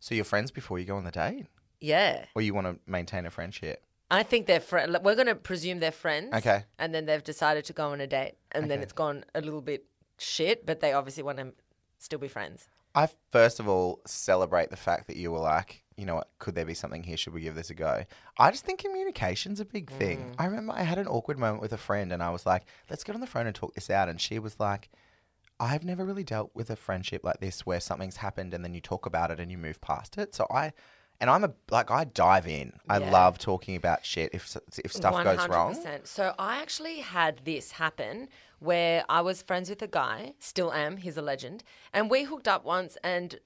[0.01, 1.45] So you're friends before you go on the date,
[1.79, 3.83] Yeah, or you want to maintain a friendship?
[4.09, 4.97] I think they're friends.
[5.01, 6.33] We're gonna presume they're friends.
[6.33, 6.65] Okay.
[6.79, 8.83] and then they've decided to go on a date, and then Okay.
[8.83, 9.85] it's gone a little bit
[10.17, 11.53] shit, but they obviously want to
[11.99, 12.67] still be friends.
[12.95, 16.55] I first of all celebrate the fact that you were like, you know what, could
[16.55, 17.15] there be something here?
[17.15, 18.03] Should we give this a go?
[18.39, 19.97] I just think communication's a big Mm.
[19.97, 20.35] thing.
[20.39, 23.03] I remember I had an awkward moment with a friend and I was like, let's
[23.03, 24.09] get on the phone and talk this out.
[24.09, 24.89] And she was like,
[25.61, 28.81] I've never really dealt with a friendship like this where something's happened and then you
[28.81, 30.33] talk about it and you move past it.
[30.33, 30.73] So I,
[31.19, 32.73] and I'm a, like, I dive in.
[32.89, 33.11] I Yeah.
[33.11, 35.77] love talking about shit if, if stuff goes wrong.
[36.03, 40.97] So I actually had this happen where I was friends with a guy, still am,
[40.97, 43.39] he's a legend, and we hooked up once and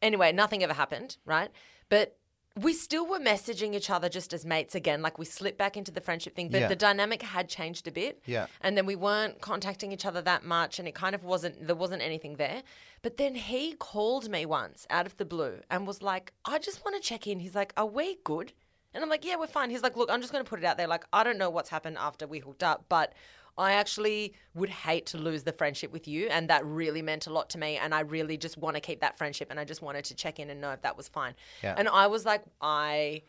[0.00, 1.50] anyway, nothing ever happened, right?
[1.90, 2.16] But
[2.62, 5.02] we still were messaging each other just as mates again.
[5.02, 6.68] Like we slipped back into the friendship thing, but Yeah.
[6.68, 8.20] the dynamic had changed a bit.
[8.26, 8.46] Yeah.
[8.60, 11.76] And then we weren't contacting each other that much and it kind of wasn't, there
[11.76, 12.62] wasn't anything there.
[13.02, 16.84] But then he called me once out of the blue and was like, I just
[16.84, 17.38] want to check in.
[17.40, 18.52] He's like, Are we good?
[18.92, 19.70] And I'm like, Yeah, we're fine.
[19.70, 20.88] He's like, Look, I'm just going to put it out there.
[20.88, 23.14] Like, I don't know what's happened after we hooked up, but
[23.58, 26.28] I actually would hate to lose the friendship with you.
[26.28, 27.76] And that really meant a lot to me.
[27.76, 29.48] And I really just want to keep that friendship.
[29.50, 31.34] And I just wanted to check in and know if that was fine.
[31.62, 31.74] Yeah.
[31.76, 33.22] And I was like, I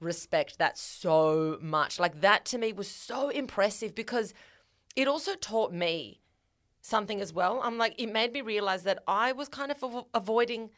[0.00, 1.98] respect that so much.
[1.98, 4.34] Like, that to me was so impressive because
[4.96, 6.20] it also taught me
[6.80, 7.60] something as well.
[7.62, 10.70] I'm like, it made me realize that I was kind of avo- avoiding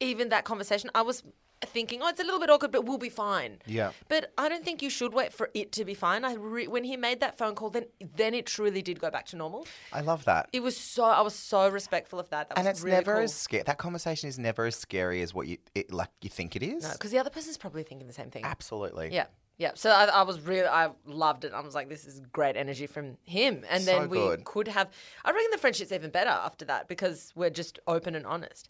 [0.00, 0.90] even that conversation.
[0.94, 1.22] I was
[1.62, 3.58] thinking, oh, it's a little bit awkward, but we'll be fine.
[3.66, 3.92] Yeah.
[4.08, 6.24] But I don't think you should wait for it to be fine.
[6.24, 7.86] I re- when he made that phone call, then
[8.16, 9.66] then it truly did go back to normal.
[9.92, 10.48] I love that.
[10.52, 12.48] It was so I was so respectful of that.
[12.50, 13.22] That and was it's really never cool.
[13.24, 13.62] as scary.
[13.64, 16.86] That conversation is never as scary as what you it, like you think it is.
[16.92, 18.44] because the other person's probably thinking the same thing.
[18.44, 19.12] Absolutely.
[19.12, 19.26] Yeah.
[19.58, 19.70] Yeah.
[19.74, 21.52] So I, I was really, I loved it.
[21.54, 23.64] I was like, this is great energy from him.
[23.70, 24.44] And then So we good.
[24.44, 24.90] could have,
[25.24, 28.68] I reckon the friendship's even better after that because we're just open and honest.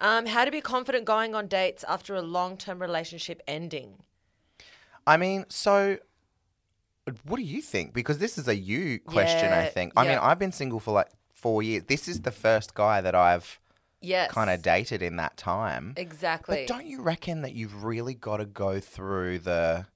[0.00, 4.02] Um, how to be confident going on dates after a long term relationship ending.
[5.06, 5.98] I mean, so
[7.24, 7.92] what do you think?
[7.92, 9.92] Because this is a you question, I think.
[9.96, 10.18] I mean.
[10.18, 11.84] I've been single for like four years.
[11.88, 13.58] This is the first guy that I've
[14.00, 14.32] Yes.
[14.32, 15.94] kind of dated in that time.
[15.96, 16.64] Exactly.
[16.66, 19.86] But don't you reckon that you've really got to go through the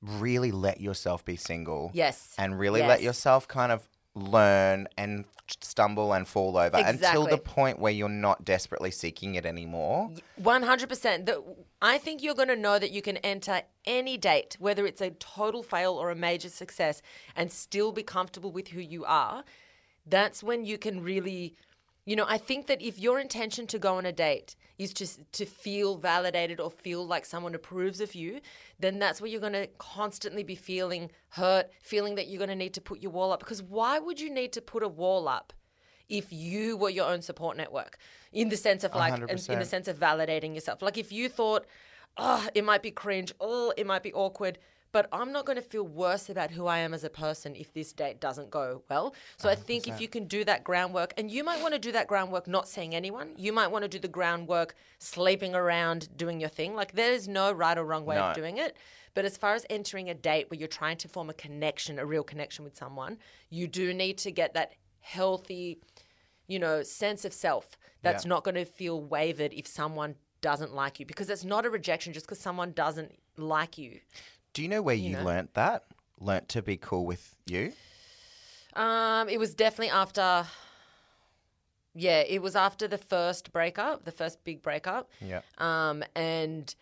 [0.00, 1.90] really let yourself be single?
[1.94, 2.34] Yes.
[2.38, 5.24] And really let yourself kind of learn and
[5.60, 10.10] stumble and fall over until the point where you're not desperately seeking it anymore.
[10.36, 11.28] One hundred percent.
[11.82, 15.10] I think you're going to know that you can enter any date, whether it's a
[15.10, 17.02] total fail or a major success,
[17.36, 19.44] and still be comfortable with who you are.
[20.06, 21.56] That's when you can really,
[22.04, 22.26] you know.
[22.28, 25.96] I think that if your intention to go on a date is just to feel
[25.96, 28.40] validated or feel like someone approves of you,
[28.78, 32.56] then that's where you're going to constantly be feeling hurt, feeling that you're going to
[32.56, 33.40] need to put your wall up.
[33.40, 35.52] Because why would you need to put a wall up?
[36.08, 37.96] if you were your own support network
[38.32, 41.28] in the sense of like in, in the sense of validating yourself like if you
[41.28, 41.64] thought
[42.16, 44.58] oh it might be cringe oh it might be awkward
[44.94, 47.72] but i'm not going to feel worse about who i am as a person if
[47.74, 51.30] this date doesn't go well so i think if you can do that groundwork and
[51.30, 53.98] you might want to do that groundwork not seeing anyone you might want to do
[53.98, 58.22] the groundwork sleeping around doing your thing like there's no right or wrong way No.
[58.28, 58.76] of doing it
[59.14, 62.04] but as far as entering a date where you're trying to form a connection, a
[62.04, 63.18] real connection with someone,
[63.48, 65.78] you do need to get that healthy,
[66.48, 68.30] you know, sense of self that's Yeah.
[68.30, 72.12] not going to feel wavered if someone doesn't like you because it's not a rejection
[72.12, 74.00] just because someone doesn't like you.
[74.54, 75.24] Do you know where you, know?
[75.24, 75.84] learnt that?
[76.20, 77.72] Learnt to be cool with you?
[78.74, 80.46] Um, it was definitely after.
[81.96, 85.10] Yeah, it was after the first breakup, the first big breakup.
[85.20, 85.42] Yeah.
[85.58, 86.74] Um, and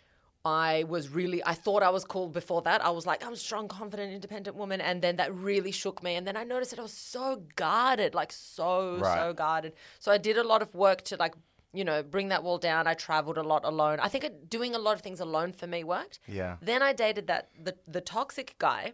[0.45, 2.85] I was really, I thought I was cool before that.
[2.85, 4.81] I was like, I'm a strong, confident, independent woman.
[4.81, 6.16] And then that really shook me.
[6.16, 9.75] And then I noticed that I was so guarded, like so, so guarded.
[9.99, 11.35] So I did a lot of work to like,
[11.73, 12.87] you know, bring that wall down.
[12.87, 13.99] I traveled a lot alone.
[14.01, 16.20] I think it, doing a lot of things alone for me worked.
[16.27, 16.57] Yeah.
[16.61, 18.93] Then I dated that the the toxic guy,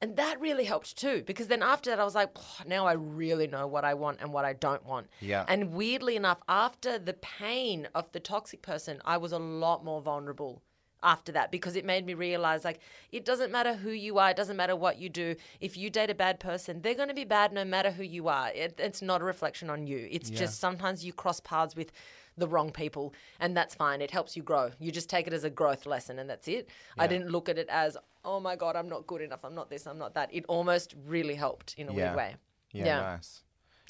[0.00, 1.22] and that really helped too.
[1.26, 4.20] Because then after that, I was like, "Oh, now I really know what I want
[4.20, 5.08] and what I don't want.
[5.20, 5.44] Yeah.
[5.48, 10.02] And weirdly enough, after the pain of the toxic person, I was a lot more
[10.02, 10.62] vulnerable
[11.02, 12.80] after that because it made me realize like
[13.10, 15.34] it doesn't matter who you are it doesn't matter what you do.
[15.60, 18.28] If you date a bad person they're going to be bad no matter who you
[18.28, 18.50] are.
[18.50, 20.08] It, it's not a reflection on you.
[20.10, 21.92] It's just sometimes you cross paths with
[22.36, 24.00] the wrong people and that's fine.
[24.00, 24.70] It helps you grow.
[24.78, 26.70] You just take it as a growth lesson and that's it.
[26.98, 29.44] I didn't look at it as oh my god i'm not good enough.
[29.44, 30.28] I'm not this i'm not that.
[30.32, 31.96] It almost really helped in a Yeah.
[32.04, 32.36] weird way.
[32.72, 33.42] Yeah, nice.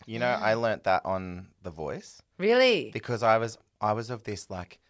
[0.07, 2.21] You know, I learnt that on The Voice.
[2.39, 2.91] Really?
[2.93, 4.81] Because I was I was of this like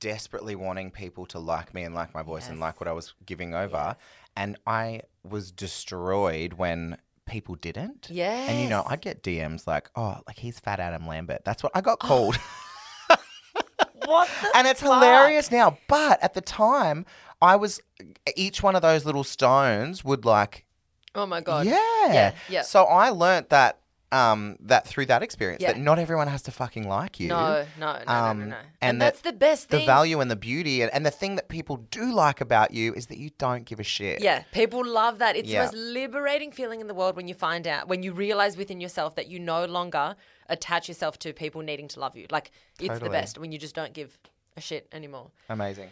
[0.00, 3.14] desperately wanting people to like me and like my voice and like what I was
[3.24, 3.96] giving over,
[4.36, 8.08] and I was destroyed when people didn't.
[8.10, 8.48] Yeah.
[8.48, 11.72] And you know, I'd get DMs like, "Oh, like he's fat Adam Lambert." That's what
[11.74, 12.36] I got called.
[14.06, 15.78] what the and it's hilarious now.
[15.88, 17.06] But at the time,
[17.40, 17.80] I was
[18.36, 20.64] each one of those little stones would like,
[21.14, 22.62] oh my god yeah, Yeah, yeah.
[22.62, 23.78] So I learnt that
[24.14, 25.72] um that through that experience Yeah.
[25.72, 27.28] that not everyone has to fucking like you.
[27.28, 28.56] No, no, no, Um, no, no, no.
[28.56, 31.32] and And, that that's the best The value and the beauty and, and the thing
[31.38, 34.16] that people do like about you is that you don't give a shit.
[34.28, 35.32] Yeah, people love that.
[35.36, 35.66] It's Yeah.
[35.66, 38.80] the most liberating feeling in the world when you find out, when you realize within
[38.80, 40.06] yourself that you no longer
[40.48, 42.26] attach yourself to people needing to love you.
[42.30, 43.10] Like, it's the Totally.
[43.10, 44.10] best when you just don't give
[44.56, 45.30] a shit anymore.
[45.48, 45.90] Amazing.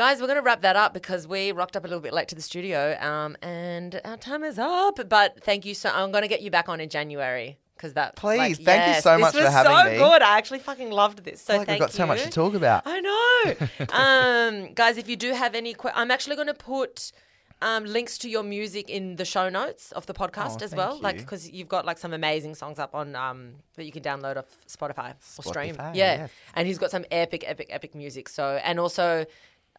[0.00, 2.26] Guys, we're going to wrap that up because we rocked up a little bit late
[2.28, 4.98] to the studio um, and our time is up.
[5.10, 7.58] But thank you so I'm going to get you back on in January.
[7.76, 9.98] Because that, Please, like, thank you so this much for was having so me.
[9.98, 10.22] good.
[10.22, 11.42] I actually fucking loved this.
[11.42, 12.84] So like thank we've got so much to talk about.
[12.86, 13.88] I know.
[13.94, 17.12] um, guys, if you do have any, que- I'm actually going to put
[17.60, 20.92] um, links to your music in the show notes of the podcast Oh, as well,
[20.92, 24.02] thank like because you've got like some amazing songs up on um, that you can
[24.02, 25.76] download off Spotify or stream.
[25.78, 26.30] Yeah, yes.
[26.54, 28.30] and he's got some epic, epic, epic music.
[28.30, 29.26] So, and also.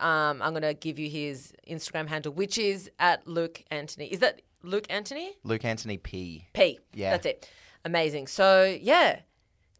[0.02, 4.08] Um, I'm gonna give you his Instagram handle, which is at Luke Antony.
[4.08, 5.34] Is that Luke Antony?
[5.43, 6.47] Luke Antony P.
[6.54, 6.80] P.
[6.93, 7.12] Yeah.
[7.12, 7.49] That's it.
[7.86, 8.28] Amazing.
[8.28, 9.20] So yeah,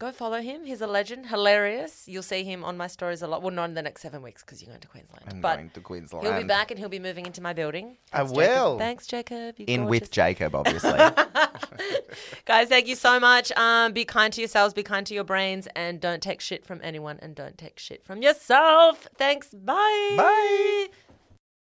[0.02, 0.66] Go follow him.
[0.66, 2.08] He's a legend, hilarious.
[2.08, 3.43] You'll see him on my stories a lot.
[3.43, 5.26] Well, not in the next seven weeks because you're going to Queensland.
[5.30, 6.26] I'm but going to Queensland.
[6.26, 7.97] he'll be back and he'll be moving into my building.
[8.12, 8.38] I Thanks, Jacob.
[8.56, 8.78] will.
[8.80, 9.60] Thanks, Jacob.
[9.60, 10.02] You In gorgeous.
[10.02, 10.97] with Jacob, obviously.
[12.45, 13.52] Guys, thank you so much.
[13.52, 16.80] Um, be kind to yourselves, be kind to your brains, and don't take shit from
[16.82, 19.08] anyone and don't take shit from yourself.
[19.20, 19.49] Thanks.
[19.54, 20.16] Bye.
[20.18, 20.88] Bye.